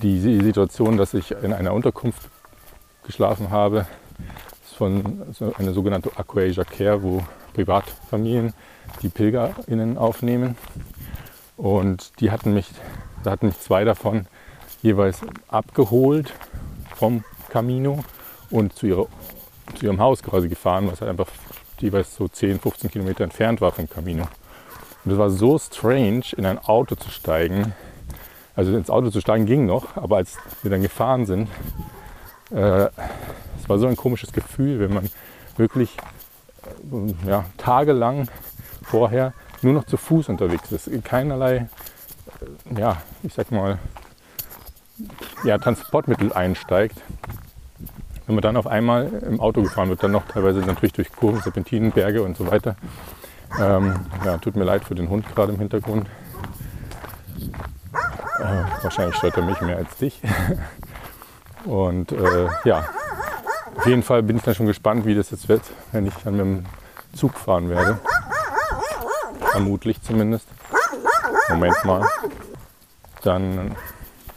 die 0.03 0.21
Situation, 0.21 0.97
dass 0.97 1.15
ich 1.15 1.31
in 1.31 1.53
einer 1.53 1.73
Unterkunft 1.73 2.29
geschlafen 3.07 3.51
habe. 3.51 3.87
Ist 4.65 4.77
von 4.77 5.27
so 5.33 5.55
eine 5.59 5.73
sogenannte 5.73 6.11
Aquasia 6.17 6.65
Care, 6.65 7.03
wo 7.03 7.23
Privatfamilien 7.55 8.53
die 9.03 9.09
PilgerInnen 9.09 9.99
aufnehmen. 9.99 10.57
Und 11.57 12.21
die 12.21 12.31
hatten 12.31 12.53
mich, 12.53 12.69
da 13.25 13.31
hatten 13.31 13.47
mich 13.47 13.59
zwei 13.59 13.85
davon 13.85 14.27
jeweils 14.83 15.21
abgeholt 15.49 16.33
vom 16.95 17.25
Camino 17.49 18.05
und 18.51 18.75
zu, 18.75 18.87
ihrer, 18.87 19.07
zu 19.75 19.87
ihrem 19.87 20.01
Haus 20.01 20.23
quasi 20.23 20.49
gefahren, 20.49 20.89
was 20.91 21.01
halt 21.01 21.11
einfach 21.11 21.29
jeweils 21.81 22.15
so 22.15 22.29
10, 22.29 22.61
15 22.61 22.91
Kilometer 22.91 23.25
entfernt 23.25 23.61
war 23.61 23.73
vom 23.73 23.89
Camino. 23.89 24.29
Und 25.05 25.13
es 25.13 25.19
war 25.19 25.31
so 25.31 25.59
strange, 25.59 26.25
in 26.37 26.47
ein 26.47 26.59
Auto 26.59 26.95
zu 26.95 27.11
steigen. 27.11 27.75
Also 28.55 28.77
ins 28.77 28.91
Auto 28.91 29.11
zu 29.11 29.21
steigen 29.21 29.47
ging 29.47 29.67
noch, 29.67 29.97
aber 29.97 30.17
als 30.17 30.37
wir 30.63 30.71
dann 30.71 30.83
gefahren 30.83 31.27
sind, 31.27 31.49
äh, 32.51 32.89
es 33.61 33.69
war 33.69 33.79
so 33.79 33.87
ein 33.87 33.97
komisches 33.97 34.33
Gefühl, 34.33 34.81
wenn 34.81 34.95
man 34.95 35.09
wirklich 35.57 35.97
äh, 36.93 37.29
ja, 37.29 37.45
tagelang 37.57 38.29
vorher 38.83 39.33
nur 39.63 39.73
noch 39.73 39.85
zu 39.85 39.97
Fuß 39.97 40.29
unterwegs 40.29 40.71
ist. 40.73 40.91
Keinerlei, 41.05 41.57
äh, 41.57 42.81
ja, 42.81 43.03
ich 43.23 43.35
sag 43.35 43.51
mal, 43.51 43.79
ja, 45.45 45.59
Transportmittel 45.59 46.33
einsteigt. 46.33 47.03
Wenn 48.27 48.35
man 48.35 48.43
dann 48.43 48.57
auf 48.57 48.67
einmal 48.67 49.07
im 49.07 49.41
Auto 49.41 49.63
gefahren 49.63 49.89
wird, 49.89 50.03
dann 50.03 50.13
noch 50.13 50.27
teilweise 50.27 50.61
natürlich 50.61 50.93
durch 50.93 51.13
Kurven, 51.13 51.41
Serpentinen, 51.41 51.93
Berge 51.93 52.23
und 52.23 52.37
so 52.37 52.51
weiter. 52.51 52.77
Ähm, 53.61 53.95
ja, 54.25 54.39
tut 54.39 54.57
mir 54.57 54.65
leid 54.65 54.85
für 54.85 54.97
den 54.97 55.09
Hund 55.09 55.27
gerade 55.35 55.53
im 55.53 55.59
Hintergrund. 55.59 56.09
Äh, 58.41 58.83
wahrscheinlich 58.83 59.17
stört 59.17 59.37
er 59.37 59.45
mich 59.45 59.61
mehr 59.61 59.77
als 59.77 59.97
dich. 59.97 60.21
Und 61.67 62.13
äh, 62.13 62.49
ja, 62.65 62.89
auf 63.77 63.87
jeden 63.87 64.03
Fall 64.03 64.23
bin 64.23 64.37
ich 64.37 64.43
dann 64.43 64.55
schon 64.55 64.67
gespannt, 64.67 65.05
wie 65.05 65.15
das 65.15 65.31
jetzt 65.31 65.49
wird, 65.49 65.63
wenn 65.93 66.07
ich 66.07 66.15
dann 66.25 66.37
mit 66.37 66.41
dem 66.41 66.67
Zug 67.15 67.35
fahren 67.35 67.69
werde. 67.69 67.99
Vermutlich 69.51 70.01
zumindest. 70.03 70.47
Moment 71.49 71.85
mal. 71.85 72.07
Dann 73.23 73.75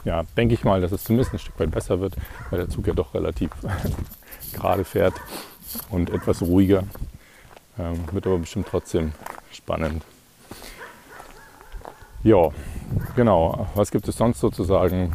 ja, 0.04 0.24
denke 0.36 0.54
ich 0.54 0.64
mal, 0.64 0.80
dass 0.80 0.92
es 0.92 1.04
zumindest 1.04 1.32
ein 1.32 1.38
Stück 1.38 1.58
weit 1.60 1.70
besser 1.70 2.00
wird, 2.00 2.14
weil 2.50 2.58
der 2.58 2.68
Zug 2.68 2.86
ja 2.86 2.94
doch 2.94 3.14
relativ 3.14 3.50
gerade 4.52 4.84
fährt 4.84 5.14
und 5.90 6.10
etwas 6.10 6.42
ruhiger. 6.42 6.84
Ähm, 7.78 8.04
wird 8.12 8.26
aber 8.26 8.38
bestimmt 8.38 8.66
trotzdem 8.68 9.12
spannend. 9.52 10.02
Ja, 12.22 12.50
genau. 13.16 13.68
Was 13.74 13.90
gibt 13.90 14.08
es 14.08 14.16
sonst 14.16 14.40
sozusagen? 14.40 15.14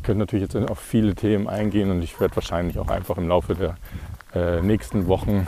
Ich 0.00 0.04
könnte 0.04 0.20
natürlich 0.20 0.50
jetzt 0.50 0.70
auf 0.70 0.78
viele 0.78 1.14
Themen 1.14 1.46
eingehen 1.46 1.90
und 1.90 2.00
ich 2.00 2.18
werde 2.20 2.34
wahrscheinlich 2.34 2.78
auch 2.78 2.88
einfach 2.88 3.18
im 3.18 3.28
Laufe 3.28 3.54
der 3.54 3.76
äh, 4.34 4.62
nächsten 4.62 5.08
Wochen 5.08 5.46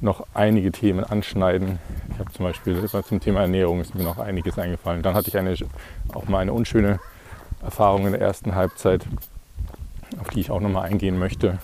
noch 0.00 0.26
einige 0.32 0.72
Themen 0.72 1.04
anschneiden. 1.04 1.78
Ich 2.10 2.18
habe 2.18 2.32
zum 2.32 2.46
Beispiel 2.46 2.88
zum 2.88 3.20
Thema 3.20 3.42
Ernährung 3.42 3.82
ist 3.82 3.94
mir 3.94 4.02
noch 4.02 4.16
einiges 4.16 4.58
eingefallen. 4.58 5.02
Dann 5.02 5.12
hatte 5.12 5.28
ich 5.28 5.36
eine, 5.36 5.54
auch 6.14 6.26
mal 6.26 6.38
eine 6.38 6.54
unschöne 6.54 7.00
Erfahrung 7.62 8.06
in 8.06 8.12
der 8.12 8.22
ersten 8.22 8.54
Halbzeit, 8.54 9.04
auf 10.18 10.30
die 10.30 10.40
ich 10.40 10.50
auch 10.50 10.60
noch 10.60 10.70
mal 10.70 10.80
eingehen 10.80 11.18
möchte, 11.18 11.58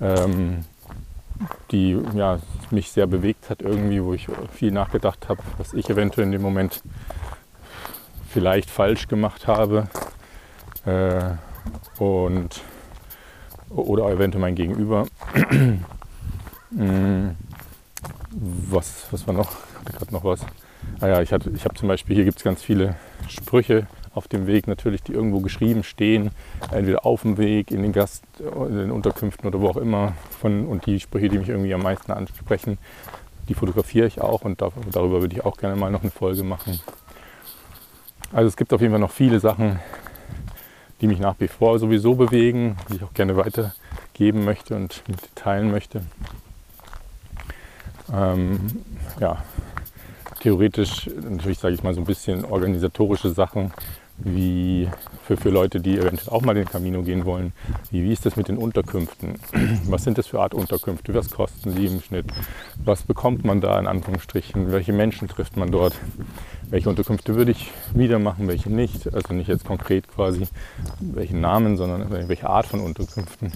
ähm, 0.00 0.64
die 1.72 2.00
ja, 2.14 2.38
mich 2.70 2.90
sehr 2.90 3.06
bewegt 3.06 3.50
hat 3.50 3.60
irgendwie, 3.60 4.02
wo 4.02 4.14
ich 4.14 4.28
viel 4.50 4.70
nachgedacht 4.70 5.28
habe, 5.28 5.42
was 5.58 5.74
ich 5.74 5.90
eventuell 5.90 6.24
in 6.24 6.32
dem 6.32 6.42
Moment 6.42 6.82
vielleicht 8.30 8.70
falsch 8.70 9.08
gemacht 9.08 9.46
habe 9.46 9.88
und 11.98 12.60
oder 13.70 14.10
eventuell 14.10 14.40
mein 14.40 14.54
Gegenüber. 14.54 15.06
Mm, 16.74 17.32
was, 18.30 19.06
was 19.10 19.26
war 19.26 19.34
noch? 19.34 19.50
Ich 19.50 19.88
hatte 19.88 19.98
gerade 19.98 20.14
noch 20.14 20.24
was. 20.24 20.40
Ah 21.00 21.08
ja, 21.08 21.20
ich, 21.20 21.30
ich 21.30 21.64
habe 21.66 21.74
zum 21.74 21.86
Beispiel, 21.86 22.16
hier 22.16 22.24
gibt 22.24 22.38
es 22.38 22.44
ganz 22.44 22.62
viele 22.62 22.96
Sprüche 23.28 23.86
auf 24.14 24.28
dem 24.28 24.46
Weg 24.46 24.66
natürlich, 24.66 25.02
die 25.02 25.12
irgendwo 25.12 25.40
geschrieben 25.40 25.84
stehen, 25.84 26.30
entweder 26.70 27.04
auf 27.04 27.22
dem 27.22 27.38
Weg, 27.38 27.70
in 27.70 27.82
den 27.82 27.92
Gast, 27.92 28.24
in 28.38 28.76
den 28.76 28.90
Unterkünften 28.90 29.46
oder 29.46 29.60
wo 29.60 29.68
auch 29.68 29.76
immer. 29.76 30.14
Von, 30.40 30.66
und 30.66 30.86
die 30.86 31.00
Sprüche, 31.00 31.28
die 31.28 31.38
mich 31.38 31.48
irgendwie 31.48 31.74
am 31.74 31.82
meisten 31.82 32.12
ansprechen, 32.12 32.78
die 33.48 33.54
fotografiere 33.54 34.06
ich 34.06 34.20
auch 34.20 34.42
und 34.42 34.60
darüber 34.60 35.20
würde 35.20 35.34
ich 35.34 35.44
auch 35.44 35.56
gerne 35.56 35.76
mal 35.76 35.90
noch 35.90 36.02
eine 36.02 36.10
Folge 36.10 36.42
machen. 36.42 36.80
Also 38.32 38.48
es 38.48 38.56
gibt 38.56 38.72
auf 38.72 38.80
jeden 38.80 38.92
Fall 38.92 39.00
noch 39.00 39.10
viele 39.10 39.40
Sachen, 39.40 39.78
die 41.02 41.08
mich 41.08 41.18
nach 41.18 41.34
wie 41.40 41.48
vor 41.48 41.80
sowieso 41.80 42.14
bewegen, 42.14 42.76
die 42.88 42.96
ich 42.96 43.02
auch 43.02 43.12
gerne 43.12 43.36
weitergeben 43.36 44.44
möchte 44.44 44.76
und 44.76 45.02
teilen 45.34 45.72
möchte. 45.72 46.02
Ähm, 48.14 48.60
ja, 49.18 49.42
theoretisch 50.40 51.10
natürlich, 51.28 51.58
sage 51.58 51.74
ich 51.74 51.82
mal, 51.82 51.92
so 51.92 52.00
ein 52.00 52.06
bisschen 52.06 52.44
organisatorische 52.44 53.30
Sachen, 53.30 53.72
wie 54.18 54.88
für, 55.24 55.36
für 55.36 55.50
Leute, 55.50 55.80
die 55.80 55.98
eventuell 55.98 56.32
auch 56.32 56.42
mal 56.42 56.54
den 56.54 56.66
Camino 56.66 57.02
gehen 57.02 57.24
wollen, 57.24 57.52
wie, 57.90 58.04
wie 58.04 58.12
ist 58.12 58.26
das 58.26 58.36
mit 58.36 58.48
den 58.48 58.58
Unterkünften? 58.58 59.34
Was 59.86 60.04
sind 60.04 60.18
das 60.18 60.26
für 60.26 60.40
Art 60.40 60.54
Unterkünfte? 60.54 61.14
Was 61.14 61.30
kosten 61.30 61.74
die 61.74 61.86
im 61.86 62.00
Schnitt? 62.00 62.26
Was 62.84 63.02
bekommt 63.02 63.44
man 63.44 63.60
da 63.60 63.78
in 63.78 63.86
Anführungsstrichen? 63.86 64.72
Welche 64.72 64.92
Menschen 64.92 65.28
trifft 65.28 65.56
man 65.56 65.70
dort? 65.70 65.94
Welche 66.68 66.88
Unterkünfte 66.88 67.34
würde 67.34 67.52
ich 67.52 67.70
wieder 67.94 68.18
machen, 68.18 68.48
welche 68.48 68.70
nicht? 68.70 69.12
Also 69.12 69.34
nicht 69.34 69.48
jetzt 69.48 69.64
konkret 69.64 70.08
quasi 70.08 70.46
welchen 71.00 71.40
Namen, 71.40 71.76
sondern 71.76 72.10
welche 72.28 72.48
Art 72.48 72.66
von 72.66 72.80
Unterkünften. 72.80 73.52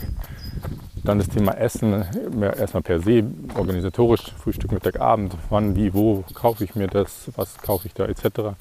Dann 1.04 1.18
das 1.18 1.28
Thema 1.28 1.52
Essen, 1.52 2.04
erstmal 2.42 2.82
per 2.82 3.00
se, 3.00 3.24
organisatorisch, 3.54 4.32
Frühstück, 4.42 4.72
Mittag, 4.72 4.98
Abend, 4.98 5.36
wann, 5.50 5.76
wie, 5.76 5.94
wo 5.94 6.24
kaufe 6.34 6.64
ich 6.64 6.74
mir 6.74 6.88
das, 6.88 7.30
was 7.36 7.58
kaufe 7.58 7.86
ich 7.86 7.94
da 7.94 8.06
etc. 8.06 8.56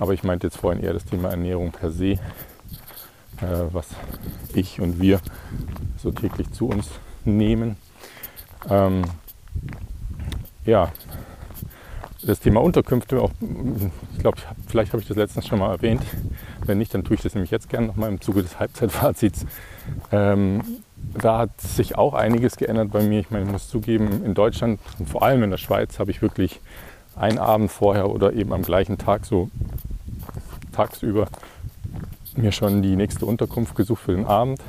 Aber 0.00 0.14
ich 0.14 0.24
meinte 0.24 0.46
jetzt 0.46 0.56
vorhin 0.56 0.82
eher 0.82 0.94
das 0.94 1.04
Thema 1.04 1.28
Ernährung 1.28 1.72
per 1.72 1.90
se, 1.90 2.12
äh, 2.12 2.18
was 3.70 3.86
ich 4.54 4.80
und 4.80 5.00
wir 5.00 5.20
so 5.98 6.10
täglich 6.10 6.50
zu 6.52 6.68
uns 6.68 6.88
nehmen. 7.24 7.76
Ähm, 8.68 9.02
ja, 10.64 10.90
das 12.22 12.40
Thema 12.40 12.62
Unterkünfte, 12.62 13.20
auch, 13.20 13.30
ich 13.40 14.18
glaube, 14.20 14.38
vielleicht 14.66 14.92
habe 14.92 15.02
ich 15.02 15.08
das 15.08 15.18
letztens 15.18 15.46
schon 15.46 15.58
mal 15.58 15.70
erwähnt. 15.70 16.02
Wenn 16.64 16.78
nicht, 16.78 16.94
dann 16.94 17.04
tue 17.04 17.16
ich 17.16 17.22
das 17.22 17.34
nämlich 17.34 17.50
jetzt 17.50 17.68
gerne 17.68 17.86
nochmal 17.86 18.08
im 18.08 18.22
Zuge 18.22 18.42
des 18.42 18.58
Halbzeitfazits. 18.58 19.44
Ähm, 20.12 20.62
da 20.96 21.38
hat 21.38 21.60
sich 21.60 21.98
auch 21.98 22.14
einiges 22.14 22.56
geändert 22.56 22.90
bei 22.90 23.02
mir. 23.02 23.20
Ich 23.20 23.30
meine, 23.30 23.44
ich 23.44 23.50
muss 23.50 23.68
zugeben, 23.68 24.24
in 24.24 24.34
Deutschland 24.34 24.80
und 24.98 25.08
vor 25.08 25.22
allem 25.22 25.42
in 25.42 25.50
der 25.50 25.58
Schweiz 25.58 25.98
habe 25.98 26.10
ich 26.10 26.22
wirklich 26.22 26.60
einen 27.16 27.38
Abend 27.38 27.70
vorher 27.70 28.08
oder 28.10 28.32
eben 28.32 28.52
am 28.52 28.62
gleichen 28.62 28.96
Tag 28.98 29.26
so 29.26 29.50
tagsüber 30.80 31.28
mir 32.36 32.52
schon 32.52 32.80
die 32.80 32.96
nächste 32.96 33.26
Unterkunft 33.26 33.74
gesucht 33.74 34.02
für 34.02 34.12
den 34.12 34.26
Abend. 34.26 34.60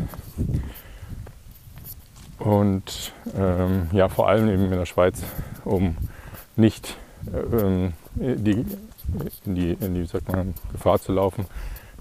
Und 2.39 3.13
ähm, 3.37 3.87
ja, 3.93 4.09
vor 4.09 4.27
allem 4.27 4.49
eben 4.49 4.65
in 4.65 4.71
der 4.71 4.85
Schweiz, 4.85 5.21
um 5.63 5.95
nicht 6.55 6.97
ähm, 7.33 7.93
die, 8.15 8.65
in, 9.45 9.55
die, 9.55 9.77
in 9.79 9.93
die 9.93 10.05
sagt 10.05 10.31
man, 10.31 10.53
Gefahr 10.71 10.99
zu 10.99 11.13
laufen, 11.13 11.45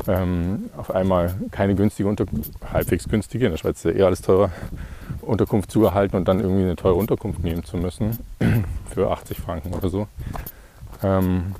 ähm, 0.08 0.70
auf 0.76 0.90
einmal 0.90 1.34
keine 1.50 1.74
günstige, 1.74 2.08
unter, 2.08 2.24
halbwegs 2.72 3.06
günstige, 3.06 3.44
in 3.44 3.52
der 3.52 3.58
Schweiz 3.58 3.78
ist 3.78 3.84
ja 3.84 3.90
eher 3.90 4.06
alles 4.06 4.22
teurer, 4.22 4.50
Unterkunft 5.20 5.70
zu 5.70 5.84
erhalten 5.84 6.16
und 6.16 6.26
dann 6.26 6.40
irgendwie 6.40 6.62
eine 6.62 6.76
teure 6.76 6.94
Unterkunft 6.94 7.44
nehmen 7.44 7.62
zu 7.64 7.76
müssen, 7.76 8.18
für 8.90 9.10
80 9.10 9.38
Franken 9.38 9.74
oder 9.74 9.90
so. 9.90 10.08
Ähm, 11.02 11.54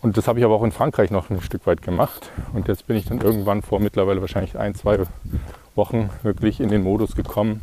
und 0.00 0.16
das 0.16 0.28
habe 0.28 0.38
ich 0.38 0.44
aber 0.44 0.54
auch 0.54 0.62
in 0.62 0.72
Frankreich 0.72 1.10
noch 1.10 1.30
ein 1.30 1.40
Stück 1.40 1.66
weit 1.66 1.82
gemacht. 1.82 2.30
Und 2.52 2.68
jetzt 2.68 2.86
bin 2.86 2.96
ich 2.96 3.06
dann 3.06 3.20
irgendwann 3.20 3.62
vor 3.62 3.80
mittlerweile 3.80 4.20
wahrscheinlich 4.20 4.56
ein, 4.56 4.74
zwei 4.74 5.00
Wochen 5.74 6.10
wirklich 6.22 6.60
in 6.60 6.68
den 6.68 6.82
Modus 6.82 7.16
gekommen, 7.16 7.60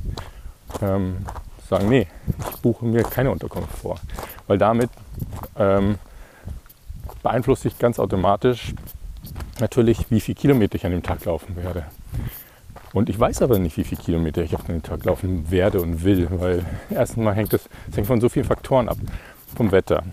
ähm, 0.82 1.26
sagen, 1.70 1.88
nee, 1.88 2.08
ich 2.52 2.58
buche 2.62 2.86
mir 2.86 3.04
keine 3.04 3.32
Unterkunft 3.32 3.78
vor. 3.78 4.00
Weil 4.48 4.58
damit 4.58 4.90
ähm, 5.58 5.98
beeinflusst 7.24 7.64
sich 7.64 7.80
ganz 7.80 8.00
automatisch 8.00 8.74
natürlich, 9.60 10.12
wie 10.12 10.20
viele 10.20 10.36
Kilometer 10.36 10.76
ich 10.76 10.86
an 10.86 10.92
dem 10.92 11.04
Tag 11.04 11.24
laufen 11.26 11.56
werde. 11.56 11.86
Und 12.94 13.10
ich 13.10 13.20
weiß 13.20 13.42
aber 13.42 13.60
nicht, 13.60 13.78
wie 13.78 13.84
viele 13.84 14.02
Kilometer 14.02 14.44
ich 14.44 14.56
auf 14.56 14.64
den 14.64 14.84
Tag 14.84 15.04
laufen 15.06 15.52
werde 15.52 15.82
und 15.82 16.04
will, 16.04 16.28
weil 16.32 16.66
erstens 16.90 17.24
mal 17.24 17.34
hängt 17.34 17.54
es 17.54 17.68
hängt 17.94 18.08
von 18.08 18.22
so 18.22 18.30
vielen 18.30 18.46
Faktoren 18.46 18.90
ab. 18.90 18.98
Vom 19.56 19.72
Wetter, 19.72 20.04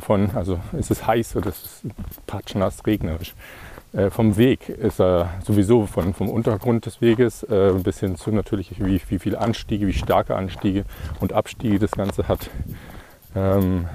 von, 0.00 0.30
also 0.34 0.58
ist 0.72 0.90
es 0.90 1.06
heiß 1.06 1.36
oder 1.36 1.50
ist 1.50 1.64
es 1.64 1.82
patschnass, 2.26 2.86
regnerisch. 2.86 3.34
Äh, 3.92 4.10
vom 4.10 4.36
Weg 4.36 4.68
ist 4.68 5.00
er 5.00 5.30
sowieso 5.44 5.86
von, 5.86 6.14
vom 6.14 6.28
Untergrund 6.28 6.86
des 6.86 7.00
Weges 7.00 7.42
äh, 7.44 7.72
bis 7.82 8.00
hin 8.00 8.16
zu 8.16 8.30
natürlich, 8.30 8.78
wie, 8.78 9.00
wie 9.08 9.18
viele 9.18 9.40
Anstiege, 9.40 9.86
wie 9.86 9.92
starke 9.92 10.36
Anstiege 10.36 10.84
und 11.20 11.32
Abstiege 11.32 11.78
das 11.78 11.92
Ganze 11.92 12.28
hat. 12.28 12.50
Ähm, 13.34 13.88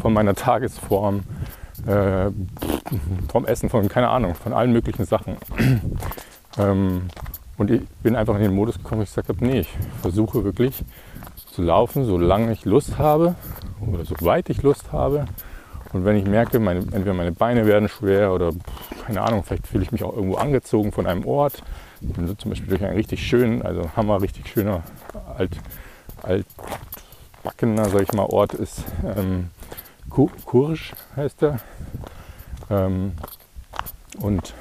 von 0.00 0.12
meiner 0.12 0.34
Tagesform, 0.34 1.22
äh, 1.86 2.30
vom 3.28 3.46
Essen, 3.46 3.70
von 3.70 3.88
keine 3.88 4.08
Ahnung, 4.08 4.34
von 4.34 4.52
allen 4.52 4.72
möglichen 4.72 5.04
Sachen. 5.04 5.36
ähm, 6.58 7.02
Und 7.58 7.70
ich 7.70 7.82
bin 8.02 8.16
einfach 8.16 8.36
in 8.36 8.42
den 8.42 8.54
Modus 8.54 8.78
gekommen, 8.78 9.02
ich 9.02 9.10
gesagt 9.10 9.28
habe, 9.28 9.44
nee, 9.44 9.60
ich 9.60 9.68
versuche 10.00 10.44
wirklich 10.44 10.84
zu 11.52 11.62
laufen, 11.62 12.04
solange 12.04 12.52
ich 12.52 12.64
Lust 12.64 12.98
habe 12.98 13.34
oder 13.86 14.04
so 14.04 14.14
weit 14.20 14.50
ich 14.50 14.62
Lust 14.62 14.92
habe. 14.92 15.26
Und 15.92 16.04
wenn 16.04 16.16
ich 16.16 16.24
merke, 16.24 16.60
meine, 16.60 16.80
entweder 16.80 17.14
meine 17.14 17.32
Beine 17.32 17.66
werden 17.66 17.88
schwer 17.88 18.32
oder 18.32 18.52
keine 19.06 19.22
Ahnung, 19.22 19.42
vielleicht 19.42 19.66
fühle 19.66 19.82
ich 19.82 19.92
mich 19.92 20.04
auch 20.04 20.14
irgendwo 20.14 20.36
angezogen 20.36 20.92
von 20.92 21.06
einem 21.06 21.26
Ort. 21.26 21.62
Ich 22.00 22.12
bin 22.12 22.26
so 22.26 22.34
zum 22.34 22.50
Beispiel 22.50 22.68
durch 22.68 22.84
einen 22.84 22.94
richtig 22.94 23.26
schönen, 23.26 23.62
also 23.62 23.90
Hammer, 23.96 24.22
richtig 24.22 24.48
schöner 24.48 24.82
alt, 25.36 25.50
altbackener, 26.22 27.88
sag 27.88 28.02
ich 28.02 28.12
mal, 28.12 28.26
Ort 28.26 28.54
ist 28.54 28.84
ähm, 29.16 29.50
Kursch 30.08 30.92
heißt 31.16 31.42
der. 31.42 31.58
Ähm, 32.70 33.12
und 34.20 34.54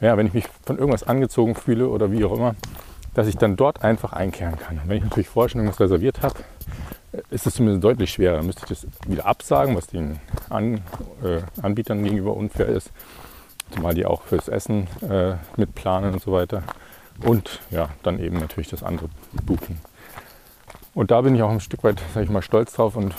ja, 0.00 0.16
wenn 0.16 0.26
ich 0.26 0.34
mich 0.34 0.44
von 0.64 0.78
irgendwas 0.78 1.02
angezogen 1.02 1.54
fühle 1.54 1.88
oder 1.88 2.12
wie 2.12 2.24
auch 2.24 2.36
immer, 2.36 2.54
dass 3.14 3.26
ich 3.26 3.36
dann 3.36 3.56
dort 3.56 3.82
einfach 3.82 4.12
einkehren 4.12 4.56
kann. 4.58 4.78
Und 4.78 4.88
wenn 4.88 4.98
ich 4.98 5.04
natürlich 5.04 5.28
vorher 5.28 5.48
schon 5.48 5.60
irgendwas 5.60 5.80
reserviert 5.80 6.22
habe, 6.22 6.36
ist 7.30 7.46
es 7.46 7.54
zumindest 7.54 7.84
deutlich 7.84 8.12
schwerer. 8.12 8.36
Dann 8.36 8.46
müsste 8.46 8.62
ich 8.64 8.80
das 8.80 8.86
wieder 9.08 9.26
absagen, 9.26 9.76
was 9.76 9.86
den 9.86 10.20
An, 10.48 10.80
äh, 11.22 11.40
Anbietern 11.62 12.02
gegenüber 12.02 12.36
unfair 12.36 12.68
ist. 12.68 12.90
Zumal 13.70 13.94
die 13.94 14.06
auch 14.06 14.22
fürs 14.22 14.48
Essen 14.48 14.86
äh, 15.08 15.34
mitplanen 15.56 16.14
und 16.14 16.22
so 16.22 16.32
weiter. 16.32 16.62
Und 17.22 17.60
ja, 17.70 17.90
dann 18.02 18.18
eben 18.18 18.38
natürlich 18.38 18.68
das 18.68 18.82
andere 18.82 19.08
buchen. 19.44 19.80
Und 20.94 21.10
da 21.10 21.20
bin 21.20 21.34
ich 21.34 21.42
auch 21.42 21.50
ein 21.50 21.60
Stück 21.60 21.84
weit, 21.84 22.00
sage 22.14 22.24
ich 22.24 22.30
mal, 22.30 22.42
stolz 22.42 22.72
drauf 22.72 22.96
und 22.96 23.14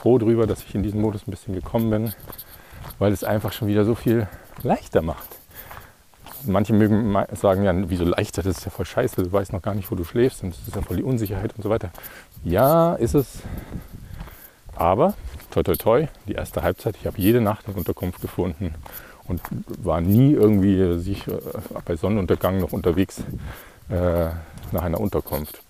froh 0.00 0.18
darüber, 0.18 0.46
dass 0.46 0.64
ich 0.64 0.74
in 0.74 0.82
diesen 0.82 1.00
Modus 1.00 1.26
ein 1.26 1.30
bisschen 1.30 1.54
gekommen 1.54 1.90
bin, 1.90 2.14
weil 2.98 3.12
es 3.12 3.24
einfach 3.24 3.52
schon 3.52 3.68
wieder 3.68 3.84
so 3.84 3.94
viel 3.94 4.28
leichter 4.62 5.02
macht. 5.02 5.39
Manche 6.46 6.72
mögen 6.72 7.16
sagen, 7.34 7.64
ja, 7.64 7.72
wieso 7.88 8.04
leichter, 8.04 8.42
das 8.42 8.58
ist 8.58 8.64
ja 8.64 8.70
voll 8.70 8.86
scheiße, 8.86 9.22
du 9.22 9.32
weißt 9.32 9.52
noch 9.52 9.62
gar 9.62 9.74
nicht, 9.74 9.90
wo 9.90 9.94
du 9.94 10.04
schläfst 10.04 10.42
und 10.42 10.54
das 10.54 10.68
ist 10.68 10.76
ja 10.76 10.82
voll 10.82 10.96
die 10.96 11.02
Unsicherheit 11.02 11.54
und 11.56 11.62
so 11.62 11.70
weiter. 11.70 11.90
Ja, 12.44 12.94
ist 12.94 13.14
es. 13.14 13.40
Aber, 14.74 15.14
toi 15.50 15.62
toi 15.62 15.74
toi, 15.74 16.08
die 16.26 16.32
erste 16.32 16.62
Halbzeit, 16.62 16.96
ich 16.98 17.06
habe 17.06 17.20
jede 17.20 17.40
Nacht 17.40 17.66
eine 17.66 17.76
Unterkunft 17.76 18.20
gefunden 18.20 18.74
und 19.28 19.40
war 19.82 20.00
nie 20.00 20.32
irgendwie 20.32 20.98
sich 20.98 21.26
äh, 21.28 21.38
bei 21.84 21.96
Sonnenuntergang 21.96 22.58
noch 22.58 22.72
unterwegs 22.72 23.22
äh, 23.88 24.26
nach 24.72 24.82
einer 24.82 25.00
Unterkunft. 25.00 25.60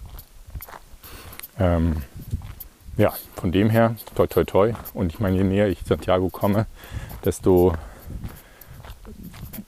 Ähm, 1.59 1.97
ja, 2.97 3.13
von 3.37 3.53
dem 3.53 3.71
her, 3.71 3.97
toi 4.15 4.27
toi 4.27 4.45
toi. 4.45 4.73
Und 4.95 5.13
ich 5.13 5.21
meine, 5.21 5.37
je 5.37 5.45
näher 5.45 5.69
ich 5.69 5.79
Santiago 5.85 6.29
komme, 6.29 6.67
desto 7.25 7.75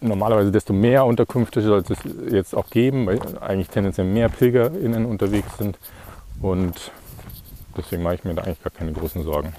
normalerweise 0.02 0.50
desto 0.50 0.72
mehr 0.72 1.04
Unterkünfte 1.04 1.62
sollte 1.62 1.94
es 1.94 2.32
jetzt 2.32 2.54
auch 2.54 2.68
geben, 2.70 3.06
weil 3.06 3.20
eigentlich 3.40 3.68
tendenziell 3.68 4.06
mehr 4.06 4.28
PilgerInnen 4.28 5.06
unterwegs 5.06 5.56
sind. 5.58 5.78
Und 6.40 6.90
deswegen 7.76 8.02
mache 8.02 8.16
ich 8.16 8.24
mir 8.24 8.34
da 8.34 8.42
eigentlich 8.42 8.62
gar 8.62 8.72
keine 8.72 8.92
großen 8.92 9.22
Sorgen. 9.22 9.54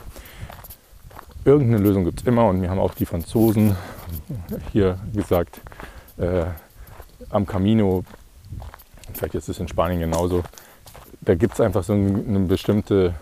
Irgendeine 1.45 1.83
Lösung 1.83 2.05
gibt 2.05 2.21
es 2.21 2.27
immer 2.27 2.47
und 2.47 2.59
mir 2.59 2.69
haben 2.69 2.79
auch 2.79 2.93
die 2.93 3.05
Franzosen 3.05 3.75
hier 4.71 4.97
gesagt, 5.13 5.61
äh, 6.17 6.45
am 7.29 7.45
Camino, 7.45 8.03
vielleicht 9.13 9.35
ist 9.35 9.49
es 9.49 9.59
in 9.59 9.67
Spanien 9.67 9.99
genauso, 9.99 10.43
da 11.21 11.35
gibt 11.35 11.53
es 11.53 11.61
einfach 11.61 11.83
so 11.83 11.93
eine, 11.93 12.39
bestimmte, 12.41 13.13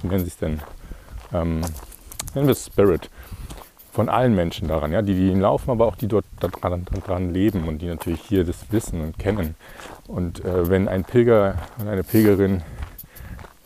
wie 0.00 0.08
nennen 0.08 0.24
sie 0.24 0.28
es 0.28 0.36
denn, 0.36 0.60
ähm, 1.32 1.60
nennen 2.34 2.46
wir 2.46 2.52
es 2.52 2.66
Spirit 2.66 3.10
von 3.94 4.08
allen 4.08 4.34
Menschen 4.34 4.66
daran, 4.66 4.90
ja, 4.90 5.02
die, 5.02 5.14
die 5.14 5.28
ihn 5.28 5.40
laufen, 5.40 5.70
aber 5.70 5.86
auch 5.86 5.94
die 5.94 6.08
dort 6.08 6.24
daran, 6.40 6.84
daran 6.92 7.32
leben 7.32 7.68
und 7.68 7.78
die 7.78 7.86
natürlich 7.86 8.20
hier 8.22 8.44
das 8.44 8.72
wissen 8.72 9.00
und 9.00 9.18
kennen. 9.20 9.54
Und 10.08 10.44
äh, 10.44 10.68
wenn 10.68 10.88
ein 10.88 11.04
Pilger 11.04 11.54
und 11.78 11.86
eine 11.86 12.02
Pilgerin 12.02 12.62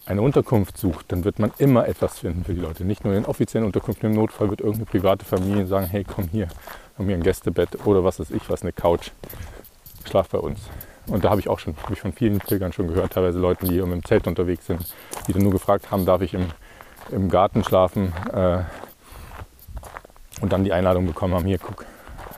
eine 0.04 0.20
Unterkunft 0.20 0.76
sucht, 0.76 1.12
dann 1.12 1.24
wird 1.24 1.38
man 1.38 1.50
immer 1.56 1.88
etwas 1.88 2.18
finden 2.18 2.44
für 2.44 2.52
die 2.52 2.60
Leute. 2.60 2.84
Nicht 2.84 3.06
nur 3.06 3.14
in 3.14 3.24
offiziellen 3.24 3.66
Unterkünften, 3.66 4.10
im 4.10 4.16
Notfall 4.16 4.50
wird 4.50 4.60
irgendeine 4.60 4.84
private 4.84 5.24
Familie 5.24 5.66
sagen, 5.66 5.86
hey, 5.86 6.04
komm 6.04 6.28
hier, 6.30 6.48
haben 6.98 7.06
hier 7.06 7.16
ein 7.16 7.22
Gästebett 7.22 7.86
oder 7.86 8.04
was 8.04 8.20
weiß 8.20 8.30
ich, 8.30 8.50
was, 8.50 8.60
eine 8.60 8.72
Couch, 8.72 9.10
schlaf 10.04 10.28
bei 10.28 10.38
uns. 10.38 10.60
Und 11.06 11.24
da 11.24 11.30
habe 11.30 11.40
ich 11.40 11.48
auch 11.48 11.58
schon, 11.58 11.74
habe 11.82 11.94
ich 11.94 12.00
von 12.00 12.12
vielen 12.12 12.38
Pilgern 12.38 12.74
schon 12.74 12.88
gehört, 12.88 13.14
teilweise 13.14 13.38
Leuten, 13.38 13.66
die 13.66 13.78
im 13.78 14.04
Zelt 14.04 14.26
unterwegs 14.26 14.66
sind, 14.66 14.94
die 15.26 15.32
dann 15.32 15.42
nur 15.42 15.52
gefragt 15.52 15.90
haben, 15.90 16.04
darf 16.04 16.20
ich 16.20 16.34
im, 16.34 16.48
im 17.10 17.30
Garten 17.30 17.64
schlafen? 17.64 18.12
Äh, 18.30 18.64
und 20.40 20.52
dann 20.52 20.64
die 20.64 20.72
Einladung 20.72 21.06
bekommen 21.06 21.34
haben, 21.34 21.44
hier 21.44 21.58
guck, 21.58 21.84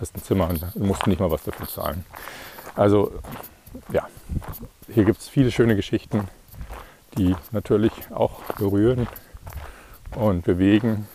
hast 0.01 0.17
ein 0.17 0.23
Zimmer 0.23 0.49
und 0.49 0.65
du 0.75 0.85
musst 0.85 1.07
nicht 1.07 1.21
mal 1.21 1.31
was 1.31 1.43
dafür 1.45 1.69
zahlen. 1.69 2.05
Also 2.75 3.13
ja, 3.93 4.07
hier 4.93 5.05
gibt 5.05 5.21
es 5.21 5.29
viele 5.29 5.51
schöne 5.51 5.77
Geschichten, 5.77 6.29
die 7.17 7.35
natürlich 7.53 7.93
auch 8.11 8.41
berühren 8.59 9.07
und 10.15 10.45
bewegen 10.45 11.07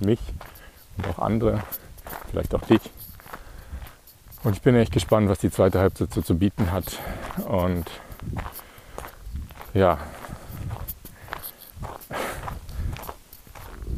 mich 0.00 0.20
und 0.96 1.08
auch 1.08 1.18
andere, 1.18 1.62
vielleicht 2.30 2.54
auch 2.54 2.62
dich. 2.62 2.80
Und 4.44 4.54
ich 4.54 4.62
bin 4.62 4.76
echt 4.76 4.92
gespannt, 4.92 5.28
was 5.28 5.38
die 5.38 5.50
zweite 5.50 5.80
Halbzeit 5.80 6.12
so 6.12 6.22
zu 6.22 6.36
bieten 6.38 6.70
hat. 6.70 6.98
Und 7.48 7.90
ja, 9.74 9.98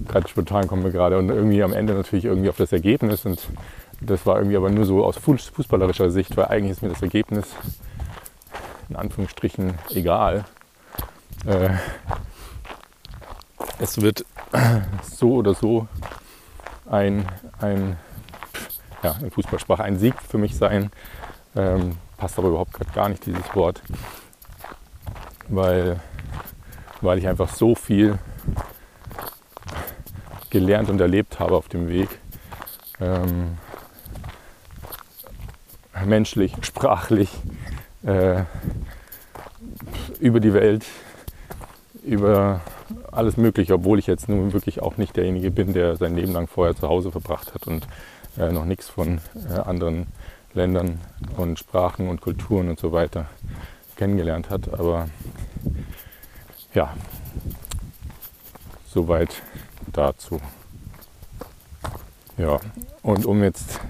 gerade 0.09 0.29
spontan 0.29 0.67
kommen 0.67 0.83
wir 0.83 0.91
gerade 0.91 1.19
und 1.19 1.29
irgendwie 1.29 1.63
am 1.63 1.73
Ende 1.73 1.95
natürlich 1.95 2.25
irgendwie 2.25 2.49
auf 2.49 2.57
das 2.57 2.73
Ergebnis 2.73 3.25
und 3.25 3.41
das 4.01 4.27
war 4.27 4.37
irgendwie 4.37 4.57
aber 4.57 4.71
nur 4.71 4.85
so 4.85 5.05
aus 5.05 5.17
fußballerischer 5.17 6.11
Sicht, 6.11 6.37
weil 6.37 6.47
eigentlich 6.47 6.73
ist 6.73 6.83
mir 6.83 6.89
das 6.89 7.03
Ergebnis 7.03 7.47
in 8.89 8.97
Anführungsstrichen 8.97 9.75
egal. 9.91 10.45
Äh, 11.47 11.71
es 13.79 14.01
wird 14.01 14.25
so 15.03 15.35
oder 15.35 15.55
so 15.55 15.87
ein, 16.91 17.27
ein 17.61 17.97
ja, 19.03 19.17
in 19.21 19.31
Fußballsprache 19.31 19.85
ein 19.85 19.99
Sieg 19.99 20.15
für 20.23 20.39
mich 20.39 20.57
sein. 20.57 20.91
Ähm, 21.57 21.97
passt 22.17 22.39
aber 22.39 22.49
überhaupt 22.49 22.77
gar 22.95 23.09
nicht 23.09 23.25
dieses 23.27 23.55
Wort, 23.55 23.83
weil, 25.49 26.01
weil 27.01 27.19
ich 27.19 27.29
einfach 27.29 27.55
so 27.55 27.75
viel 27.75 28.19
gelernt 30.51 30.91
und 30.91 31.01
erlebt 31.01 31.41
habe 31.41 31.57
auf 31.57 31.69
dem 31.69 31.89
Weg. 31.89 32.09
Ähm, 33.01 33.59
menschlich, 36.07 36.55
sprachlich, 36.63 37.31
äh, 38.03 38.43
über 40.21 40.41
die 40.41 40.55
Welt, 40.55 40.85
über 42.05 42.61
alles 43.13 43.37
Mögliche, 43.37 43.75
obwohl 43.75 43.99
ich 43.99 44.07
jetzt 44.07 44.29
nun 44.29 44.53
wirklich 44.53 44.81
auch 44.81 44.97
nicht 44.97 45.17
derjenige 45.17 45.51
bin, 45.51 45.73
der 45.73 45.97
sein 45.97 46.17
Leben 46.17 46.33
lang 46.33 46.47
vorher 46.47 46.75
zu 46.75 46.89
Hause 46.89 47.11
verbracht 47.11 47.55
hat 47.55 47.67
und 47.67 47.87
äh, 48.39 48.53
noch 48.53 48.65
nichts 48.65 48.89
von 48.89 49.21
äh, 49.51 49.59
anderen 49.59 50.07
Ländern 50.55 51.01
und 51.37 51.59
Sprachen 51.59 52.09
und 52.09 52.21
Kulturen 52.21 52.69
und 52.69 52.79
so 52.79 52.93
weiter 52.93 53.27
kennengelernt 53.97 54.51
hat. 54.51 54.73
Aber 54.73 55.09
ja, 56.75 56.95
soweit 58.87 59.43
dazu. 59.99 60.41
Ja, 62.37 62.61
und 63.03 63.27
um 63.27 63.43
jetzt 63.43 63.81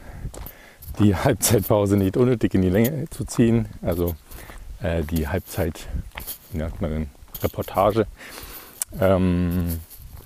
die 0.99 1.15
Halbzeitpause 1.25 1.97
nicht 1.97 2.17
unnötig 2.17 2.55
in 2.55 2.63
die 2.63 2.71
Länge 2.71 3.09
zu 3.11 3.25
ziehen, 3.25 3.69
also 3.83 4.15
äh, 4.81 5.03
die 5.03 5.29
Halbzeit, 5.29 5.87
wie 6.51 6.59
nennt 6.59 6.81
man 6.81 6.91
denn, 6.91 7.11
Reportage, 7.43 8.07
ähm, 8.99 9.79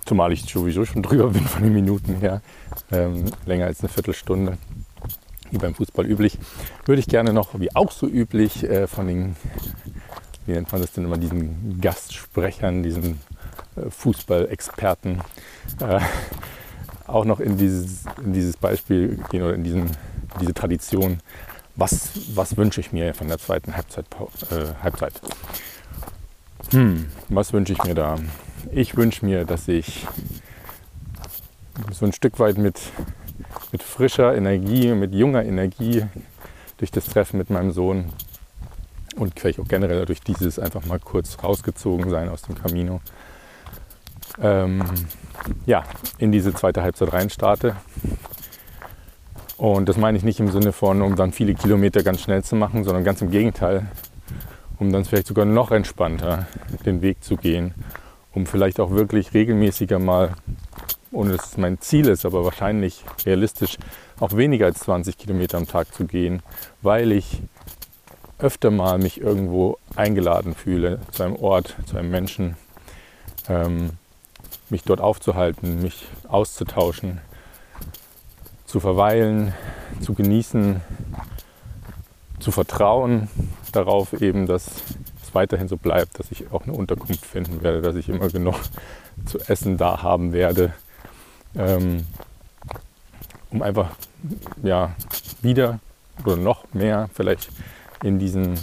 zumal 0.07 0.33
ich 0.33 0.43
sowieso 0.45 0.85
schon 0.85 1.03
drüber 1.03 1.31
bin 1.31 1.43
von 1.43 1.63
den 1.63 1.75
Minuten 1.75 2.17
her, 2.17 2.43
ähm, 2.93 3.27
länger 3.45 3.67
als 3.67 3.81
eine 3.81 3.89
Viertelstunde, 3.89 4.59
wie 5.51 5.59
beim 5.59 5.75
Fußball 5.75 6.07
üblich, 6.07 6.39
würde 6.85 7.01
ich 7.01 7.07
gerne 7.07 7.33
noch, 7.33 7.59
wie 7.59 7.75
auch 7.75 7.91
so 7.91 8.07
üblich, 8.07 8.63
äh, 8.63 8.87
von 8.87 9.09
den, 9.09 9.37
wie 10.47 10.53
nennt 10.53 10.71
man 10.71 10.81
das 10.81 10.93
denn 10.93 11.05
immer, 11.05 11.19
diesen 11.19 11.81
Gastsprechern, 11.81 12.83
diesen 12.85 13.21
Fußballexperten 13.89 15.21
äh, 15.81 16.01
auch 17.07 17.25
noch 17.25 17.41
in 17.41 17.57
dieses, 17.57 18.05
in 18.25 18.33
dieses 18.33 18.57
Beispiel 18.57 19.19
gehen 19.31 19.43
oder 19.43 19.55
in 19.55 19.65
diesen, 19.65 19.91
diese 20.41 20.55
Tradition. 20.55 21.21
Was, 21.77 22.11
was 22.35 22.57
wünsche 22.57 22.81
ich 22.81 22.93
mir 22.93 23.15
von 23.15 23.29
der 23.29 23.39
zweiten 23.39 23.75
Halbzeit? 23.75 24.07
Äh, 24.51 24.75
Halbzeit? 24.83 25.15
Hm, 26.71 27.09
was 27.29 27.53
wünsche 27.53 27.73
ich 27.73 27.83
mir 27.85 27.95
da? 27.95 28.19
Ich 28.71 28.97
wünsche 28.97 29.25
mir, 29.25 29.45
dass 29.45 29.69
ich 29.69 30.07
so 31.91 32.07
ein 32.07 32.13
Stück 32.13 32.39
weit 32.39 32.59
mit, 32.59 32.81
mit 33.73 33.83
frischer 33.83 34.35
Energie, 34.37 34.93
mit 34.93 35.15
junger 35.15 35.45
Energie 35.45 36.05
durch 36.77 36.91
das 36.91 37.07
Treffen 37.07 37.39
mit 37.39 37.51
meinem 37.51 37.73
Sohn 37.73 38.13
und 39.17 39.39
vielleicht 39.39 39.61
auch 39.61 39.69
generell 39.69 40.05
durch 40.07 40.21
dieses 40.21 40.59
einfach 40.59 40.85
mal 40.87 40.99
kurz 40.99 41.43
rausgezogen 41.43 42.11
sein 42.11 42.29
aus 42.29 42.43
dem 42.43 42.55
Camino, 42.55 43.01
ähm, 44.41 44.83
ja, 45.67 45.85
in 46.19 46.33
diese 46.33 46.55
zweite 46.55 46.83
Halbzeit 46.83 47.13
rein 47.13 47.31
starte 47.31 47.77
Und 49.57 49.89
das 49.89 49.97
meine 49.97 50.19
ich 50.19 50.25
nicht 50.25 50.41
im 50.41 50.51
Sinne 50.51 50.73
von, 50.73 51.03
um 51.03 51.17
dann 51.17 51.33
viele 51.33 51.55
Kilometer 51.55 52.03
ganz 52.03 52.21
schnell 52.23 52.43
zu 52.43 52.57
machen, 52.57 52.85
sondern 52.85 53.05
ganz 53.05 53.23
im 53.23 53.31
Gegenteil, 53.31 53.87
um 54.79 54.93
dann 54.93 55.05
vielleicht 55.05 55.27
sogar 55.27 55.45
noch 55.45 55.71
entspannter 55.71 56.47
den 56.85 57.03
Weg 57.03 57.23
zu 57.23 57.37
gehen, 57.37 57.75
um 58.33 58.47
vielleicht 58.47 58.81
auch 58.81 58.91
wirklich 58.91 59.35
regelmäßiger 59.35 59.99
mal, 59.99 60.33
ohne 61.11 61.37
dass 61.37 61.51
es 61.53 61.57
mein 61.59 61.81
Ziel 61.81 62.09
ist, 62.09 62.25
aber 62.25 62.45
wahrscheinlich 62.45 63.05
realistisch, 63.27 63.77
auch 64.19 64.37
weniger 64.37 64.67
als 64.67 64.81
20 64.81 65.19
Kilometer 65.19 65.59
am 65.59 65.67
Tag 65.67 65.93
zu 65.95 66.07
gehen, 66.07 66.43
weil 66.81 67.13
ich 67.13 67.43
öfter 68.39 68.71
mal 68.71 68.99
mich 68.99 69.21
irgendwo 69.21 69.79
eingeladen 69.95 70.55
fühle 70.55 71.01
zu 71.13 71.23
einem 71.23 71.37
Ort, 71.37 71.77
zu 71.87 71.97
einem 71.97 72.11
Menschen, 72.11 72.57
ähm, 73.49 73.91
mich 74.73 74.83
dort 74.83 75.01
aufzuhalten, 75.01 75.83
mich 75.83 76.07
auszutauschen, 76.27 77.21
zu 78.65 78.81
verweilen, 78.81 79.55
zu 80.01 80.15
genießen, 80.15 80.81
zu 82.41 82.51
vertrauen 82.51 83.29
darauf 83.71 84.15
eben, 84.15 84.47
dass 84.47 84.67
es 85.23 85.35
weiterhin 85.35 85.69
so 85.69 85.77
bleibt, 85.77 86.19
dass 86.19 86.33
ich 86.33 86.51
auch 86.53 86.63
eine 86.63 86.73
Unterkunft 86.73 87.25
finden 87.25 87.63
werde, 87.63 87.83
dass 87.83 87.97
ich 87.97 88.09
immer 88.09 88.29
genug 88.29 88.57
zu 89.27 89.39
essen 89.41 89.77
da 89.77 90.03
haben 90.03 90.33
werde, 90.33 90.73
ähm, 91.55 92.07
um 93.51 93.61
einfach 93.63 93.91
ja, 94.63 94.95
wieder 95.43 95.81
oder 96.25 96.37
noch 96.37 96.65
mehr 96.73 97.11
vielleicht 97.13 97.51
in 98.03 98.19
diesen, 98.19 98.59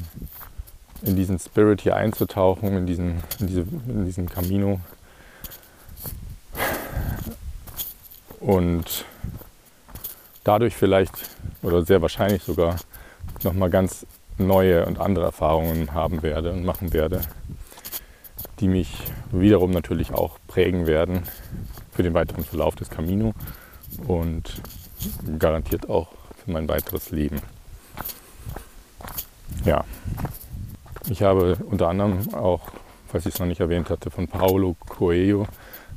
in 1.03 1.15
diesen 1.15 1.37
Spirit 1.37 1.81
hier 1.81 1.95
einzutauchen, 1.95 2.75
in 2.75 2.87
diesen, 2.87 3.23
in 3.39 3.47
diese, 3.47 3.61
in 3.61 4.05
diesen 4.05 4.27
Camino. 4.27 4.79
Und 8.39 9.05
dadurch 10.43 10.75
vielleicht 10.75 11.13
oder 11.61 11.85
sehr 11.85 12.01
wahrscheinlich 12.01 12.43
sogar 12.43 12.77
nochmal 13.43 13.69
ganz 13.69 14.05
neue 14.37 14.85
und 14.85 14.99
andere 14.99 15.25
Erfahrungen 15.25 15.93
haben 15.93 16.23
werde 16.23 16.51
und 16.51 16.63
machen 16.63 16.93
werde, 16.93 17.21
die 18.59 18.67
mich 18.67 18.93
wiederum 19.31 19.71
natürlich 19.71 20.13
auch 20.13 20.37
prägen 20.47 20.87
werden 20.87 21.23
für 21.91 22.03
den 22.03 22.13
weiteren 22.13 22.45
Verlauf 22.45 22.75
des 22.75 22.89
Camino 22.89 23.33
und 24.07 24.61
garantiert 25.37 25.89
auch 25.89 26.07
für 26.43 26.51
mein 26.51 26.67
weiteres 26.69 27.11
Leben. 27.11 27.41
Ja, 29.65 29.83
ich 31.09 31.21
habe 31.21 31.57
unter 31.69 31.89
anderem 31.89 32.33
auch, 32.33 32.69
falls 33.07 33.25
ich 33.25 33.33
es 33.33 33.39
noch 33.39 33.47
nicht 33.47 33.59
erwähnt 33.59 33.89
hatte, 33.89 34.09
von 34.09 34.27
Paulo 34.27 34.75
Coelho 34.87 35.47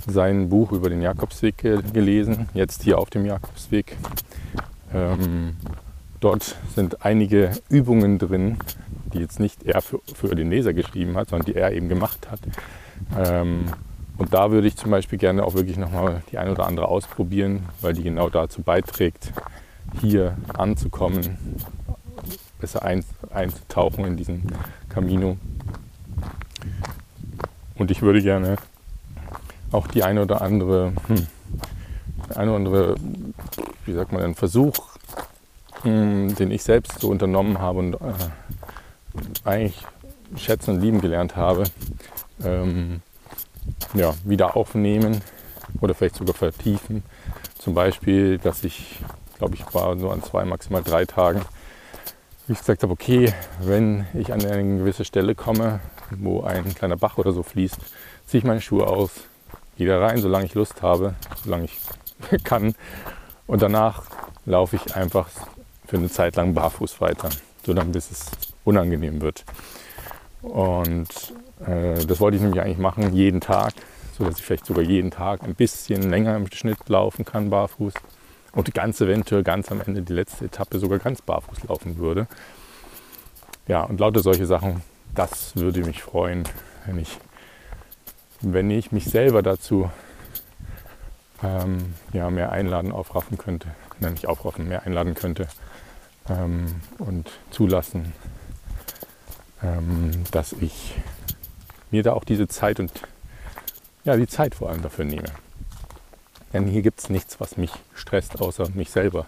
sein 0.06 0.48
Buch 0.48 0.72
über 0.72 0.90
den 0.90 1.02
Jakobsweg 1.02 1.56
gelesen, 1.92 2.48
jetzt 2.54 2.82
hier 2.82 2.98
auf 2.98 3.10
dem 3.10 3.24
Jakobsweg. 3.24 3.96
Ähm, 4.94 5.56
dort 6.20 6.56
sind 6.74 7.04
einige 7.04 7.52
Übungen 7.68 8.18
drin, 8.18 8.58
die 9.12 9.18
jetzt 9.18 9.40
nicht 9.40 9.64
er 9.64 9.82
für, 9.82 10.00
für, 10.14 10.34
den 10.34 10.50
Leser 10.50 10.72
geschrieben 10.72 11.16
hat, 11.16 11.30
sondern 11.30 11.46
die 11.46 11.54
er 11.54 11.72
eben 11.72 11.88
gemacht 11.88 12.30
hat. 12.30 12.40
Ähm, 13.18 13.64
und 14.18 14.34
da 14.34 14.50
würde 14.50 14.68
ich 14.68 14.76
zum 14.76 14.90
Beispiel 14.90 15.18
gerne 15.18 15.44
auch 15.44 15.54
wirklich 15.54 15.76
nochmal 15.76 16.22
die 16.30 16.38
eine 16.38 16.52
oder 16.52 16.66
andere 16.66 16.88
ausprobieren, 16.88 17.64
weil 17.80 17.94
die 17.94 18.02
genau 18.02 18.28
dazu 18.28 18.62
beiträgt, 18.62 19.32
hier 20.00 20.36
anzukommen, 20.54 21.38
besser 22.60 22.82
einzutauchen 23.30 24.04
in 24.04 24.16
diesen 24.16 24.44
Camino. 24.88 25.36
Und 27.76 27.90
ich 27.90 28.02
würde 28.02 28.22
gerne 28.22 28.56
auch 29.72 29.86
die 29.86 30.02
eine 30.02 30.22
oder 30.22 30.42
andere, 30.42 30.92
hm, 31.06 31.26
eine 32.34 32.50
oder 32.50 32.56
andere, 32.56 32.94
wie 33.84 33.92
sagt 33.92 34.12
man, 34.12 34.22
einen 34.22 34.34
Versuch, 34.34 34.74
hm, 35.82 36.34
den 36.34 36.50
ich 36.50 36.62
selbst 36.62 37.00
so 37.00 37.08
unternommen 37.08 37.58
habe 37.58 37.78
und 37.78 37.94
äh, 37.94 37.98
eigentlich 39.44 39.84
schätzen 40.36 40.76
und 40.76 40.80
lieben 40.80 41.00
gelernt 41.00 41.36
habe, 41.36 41.64
ähm, 42.44 43.02
ja, 43.94 44.14
wieder 44.24 44.56
aufnehmen 44.56 45.20
oder 45.80 45.94
vielleicht 45.94 46.16
sogar 46.16 46.34
vertiefen. 46.34 47.02
Zum 47.58 47.74
Beispiel, 47.74 48.38
dass 48.38 48.64
ich, 48.64 48.98
glaube 49.38 49.54
ich, 49.54 49.74
war 49.74 49.94
nur 49.94 50.12
an 50.12 50.22
zwei, 50.22 50.44
maximal 50.44 50.82
drei 50.82 51.04
Tagen 51.04 51.42
wie 52.46 52.54
ich 52.54 52.58
gesagt 52.58 52.82
habe, 52.82 52.92
okay, 52.92 53.32
wenn 53.60 54.06
ich 54.14 54.32
an 54.32 54.44
eine 54.44 54.78
gewisse 54.78 55.04
Stelle 55.04 55.34
komme, 55.34 55.80
wo 56.10 56.42
ein 56.42 56.74
kleiner 56.74 56.96
Bach 56.96 57.18
oder 57.18 57.32
so 57.32 57.42
fließt, 57.42 57.78
ziehe 58.26 58.40
ich 58.40 58.44
meine 58.44 58.60
Schuhe 58.60 58.86
aus, 58.86 59.10
gehe 59.76 59.86
da 59.86 59.98
rein, 59.98 60.18
solange 60.18 60.46
ich 60.46 60.54
Lust 60.54 60.82
habe, 60.82 61.14
solange 61.44 61.64
ich 61.64 62.44
kann. 62.44 62.74
Und 63.46 63.62
danach 63.62 64.04
laufe 64.44 64.76
ich 64.76 64.94
einfach 64.94 65.28
für 65.86 65.96
eine 65.96 66.10
Zeit 66.10 66.36
lang 66.36 66.54
barfuß 66.54 67.00
weiter, 67.00 67.28
solange 67.64 67.90
bis 67.90 68.10
es 68.10 68.30
unangenehm 68.64 69.20
wird. 69.20 69.44
Und 70.42 71.08
äh, 71.66 72.04
das 72.04 72.20
wollte 72.20 72.36
ich 72.36 72.42
nämlich 72.42 72.60
eigentlich 72.60 72.78
machen, 72.78 73.14
jeden 73.14 73.40
Tag, 73.40 73.74
sodass 74.16 74.38
ich 74.38 74.44
vielleicht 74.44 74.66
sogar 74.66 74.82
jeden 74.82 75.10
Tag 75.10 75.42
ein 75.42 75.54
bisschen 75.54 76.10
länger 76.10 76.36
im 76.36 76.50
Schnitt 76.50 76.88
laufen 76.88 77.24
kann, 77.24 77.50
barfuß 77.50 77.94
und 78.52 78.74
ganz 78.74 79.00
eventuell 79.00 79.42
ganz 79.42 79.70
am 79.70 79.80
Ende 79.80 80.02
die 80.02 80.12
letzte 80.12 80.46
Etappe 80.46 80.78
sogar 80.78 80.98
ganz 80.98 81.22
barfuß 81.22 81.64
laufen 81.68 81.98
würde. 81.98 82.26
Ja, 83.68 83.84
und 83.84 84.00
lauter 84.00 84.20
solche 84.20 84.46
Sachen, 84.46 84.82
das 85.14 85.56
würde 85.56 85.80
mich 85.84 86.02
freuen, 86.02 86.44
wenn 86.86 86.98
ich, 86.98 87.18
wenn 88.42 88.70
ich 88.70 88.92
mich 88.92 89.04
selber 89.04 89.42
dazu 89.42 89.90
ähm, 91.42 91.94
ja, 92.12 92.30
mehr 92.30 92.52
einladen, 92.52 92.92
aufraffen 92.92 93.38
könnte. 93.38 93.68
Nein, 94.00 94.12
nicht 94.12 94.26
aufraffen, 94.26 94.68
mehr 94.68 94.82
einladen 94.84 95.14
könnte 95.14 95.48
ähm, 96.28 96.66
und 96.98 97.30
zulassen, 97.50 98.12
ähm, 99.62 100.24
dass 100.30 100.52
ich 100.52 100.94
mir 101.90 102.02
da 102.02 102.12
auch 102.12 102.24
diese 102.24 102.48
Zeit 102.48 102.80
und 102.80 102.90
ja, 104.04 104.16
die 104.16 104.26
Zeit 104.26 104.54
vor 104.54 104.70
allem 104.70 104.82
dafür 104.82 105.04
nehme. 105.04 105.28
Denn 106.52 106.66
hier 106.66 106.82
gibt 106.82 107.00
es 107.00 107.08
nichts, 107.08 107.40
was 107.40 107.56
mich 107.56 107.72
stresst, 107.94 108.40
außer 108.40 108.68
mich 108.74 108.90
selber. 108.90 109.26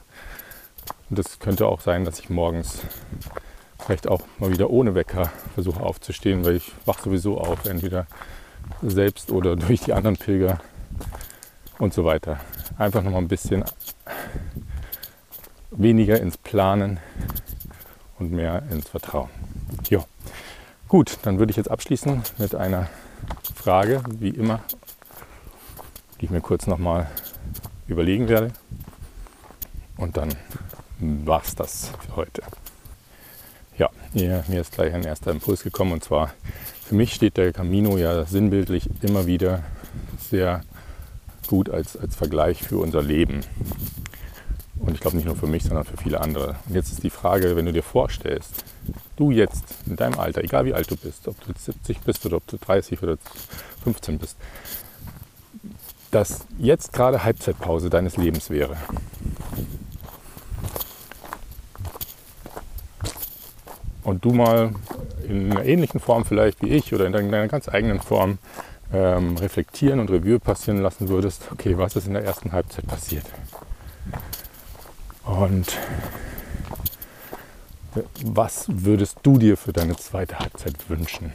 Und 1.08 1.18
das 1.18 1.38
könnte 1.38 1.66
auch 1.66 1.80
sein, 1.80 2.04
dass 2.04 2.18
ich 2.18 2.28
morgens 2.28 2.80
vielleicht 3.78 4.08
auch 4.08 4.22
mal 4.38 4.50
wieder 4.50 4.70
ohne 4.70 4.94
Wecker 4.94 5.32
versuche 5.54 5.80
aufzustehen, 5.80 6.44
weil 6.44 6.56
ich 6.56 6.72
wach 6.86 6.98
sowieso 6.98 7.38
auf, 7.38 7.66
entweder 7.66 8.06
selbst 8.82 9.30
oder 9.30 9.56
durch 9.56 9.80
die 9.80 9.92
anderen 9.92 10.16
Pilger 10.16 10.60
und 11.78 11.94
so 11.94 12.04
weiter. 12.04 12.40
Einfach 12.78 13.02
noch 13.02 13.12
mal 13.12 13.18
ein 13.18 13.28
bisschen 13.28 13.64
weniger 15.70 16.20
ins 16.20 16.36
Planen 16.36 16.98
und 18.18 18.32
mehr 18.32 18.62
ins 18.70 18.88
Vertrauen. 18.88 19.30
Jo. 19.88 20.04
Gut, 20.88 21.18
dann 21.22 21.38
würde 21.38 21.50
ich 21.50 21.56
jetzt 21.56 21.70
abschließen 21.70 22.22
mit 22.38 22.54
einer 22.54 22.88
Frage, 23.54 24.02
wie 24.08 24.28
immer 24.28 24.60
die 26.24 26.26
ich 26.26 26.30
mir 26.30 26.40
kurz 26.40 26.66
nochmal 26.66 27.06
überlegen 27.86 28.28
werde. 28.28 28.50
Und 29.98 30.16
dann 30.16 30.34
war 30.98 31.42
es 31.42 31.54
das 31.54 31.90
für 32.00 32.16
heute. 32.16 32.42
Ja, 33.76 33.90
mir 34.14 34.42
ist 34.48 34.72
gleich 34.72 34.94
ein 34.94 35.02
erster 35.02 35.32
Impuls 35.32 35.62
gekommen 35.62 35.92
und 35.92 36.02
zwar 36.02 36.32
für 36.84 36.94
mich 36.94 37.14
steht 37.14 37.36
der 37.38 37.52
Camino 37.52 37.96
ja 37.96 38.24
sinnbildlich 38.26 38.88
immer 39.02 39.26
wieder 39.26 39.62
sehr 40.18 40.62
gut 41.46 41.70
als, 41.70 41.96
als 41.96 42.14
Vergleich 42.14 42.62
für 42.62 42.78
unser 42.78 43.02
Leben. 43.02 43.40
Und 44.78 44.92
ich 44.94 45.00
glaube 45.00 45.16
nicht 45.16 45.24
nur 45.24 45.36
für 45.36 45.46
mich, 45.46 45.64
sondern 45.64 45.84
für 45.84 45.96
viele 45.96 46.20
andere. 46.20 46.56
Und 46.68 46.74
jetzt 46.74 46.92
ist 46.92 47.02
die 47.02 47.10
Frage, 47.10 47.56
wenn 47.56 47.64
du 47.64 47.72
dir 47.72 47.82
vorstellst, 47.82 48.64
du 49.16 49.30
jetzt 49.30 49.64
in 49.86 49.96
deinem 49.96 50.18
Alter, 50.18 50.44
egal 50.44 50.66
wie 50.66 50.74
alt 50.74 50.90
du 50.90 50.96
bist, 50.96 51.26
ob 51.26 51.36
du 51.46 51.52
70 51.56 52.00
bist 52.00 52.26
oder 52.26 52.36
ob 52.36 52.46
du 52.48 52.58
30 52.58 53.02
oder 53.02 53.16
15 53.82 54.18
bist, 54.18 54.36
dass 56.10 56.44
jetzt 56.58 56.92
gerade 56.92 57.24
Halbzeitpause 57.24 57.88
deines 57.88 58.18
Lebens 58.18 58.50
wäre. 58.50 58.76
Und 64.02 64.22
du 64.22 64.32
mal 64.32 64.74
in 65.28 65.52
einer 65.52 65.64
ähnlichen 65.64 66.00
Form 66.00 66.24
vielleicht 66.24 66.62
wie 66.62 66.68
ich 66.68 66.94
oder 66.94 67.06
in 67.06 67.12
deiner 67.12 67.48
ganz 67.48 67.68
eigenen 67.68 68.00
Form 68.00 68.38
ähm, 68.92 69.36
reflektieren 69.36 70.00
und 70.00 70.10
Revue 70.10 70.38
passieren 70.38 70.80
lassen 70.80 71.08
würdest, 71.08 71.48
okay, 71.52 71.76
was 71.78 71.96
ist 71.96 72.06
in 72.06 72.14
der 72.14 72.24
ersten 72.24 72.52
Halbzeit 72.52 72.86
passiert? 72.86 73.24
Und 75.24 75.78
was 78.24 78.66
würdest 78.68 79.18
du 79.22 79.38
dir 79.38 79.56
für 79.56 79.72
deine 79.72 79.96
zweite 79.96 80.38
Halbzeit 80.38 80.74
wünschen? 80.88 81.32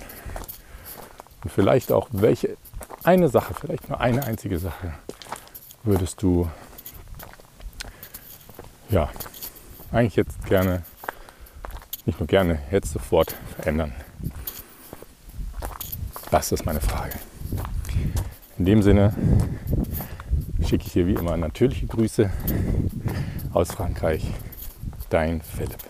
Und 1.44 1.52
vielleicht 1.52 1.92
auch, 1.92 2.08
welche 2.12 2.58
eine 3.04 3.30
Sache, 3.30 3.54
vielleicht 3.54 3.90
nur 3.90 4.00
eine 4.00 4.24
einzige 4.24 4.60
Sache, 4.60 4.94
würdest 5.84 6.22
du 6.22 6.50
ja 8.90 9.10
eigentlich 9.92 10.18
jetzt 10.18 10.46
gerne, 10.46 10.84
nicht 12.10 12.20
nur 12.20 12.26
gerne, 12.26 12.58
jetzt 12.72 12.92
sofort 12.92 13.36
verändern? 13.56 13.94
Das 16.32 16.52
ist 16.52 16.66
meine 16.66 16.82
Frage. 16.82 17.14
In 18.58 18.66
dem 18.66 18.82
Sinne 18.82 19.14
schicke 20.68 20.88
ich 20.88 20.94
hier 20.94 21.06
wie 21.06 21.14
immer 21.14 21.38
natürliche 21.38 21.86
Grüße 21.86 22.32
aus 23.54 23.72
Frankreich. 23.72 24.26
Dein 25.12 25.42
Philipp. 25.42 25.89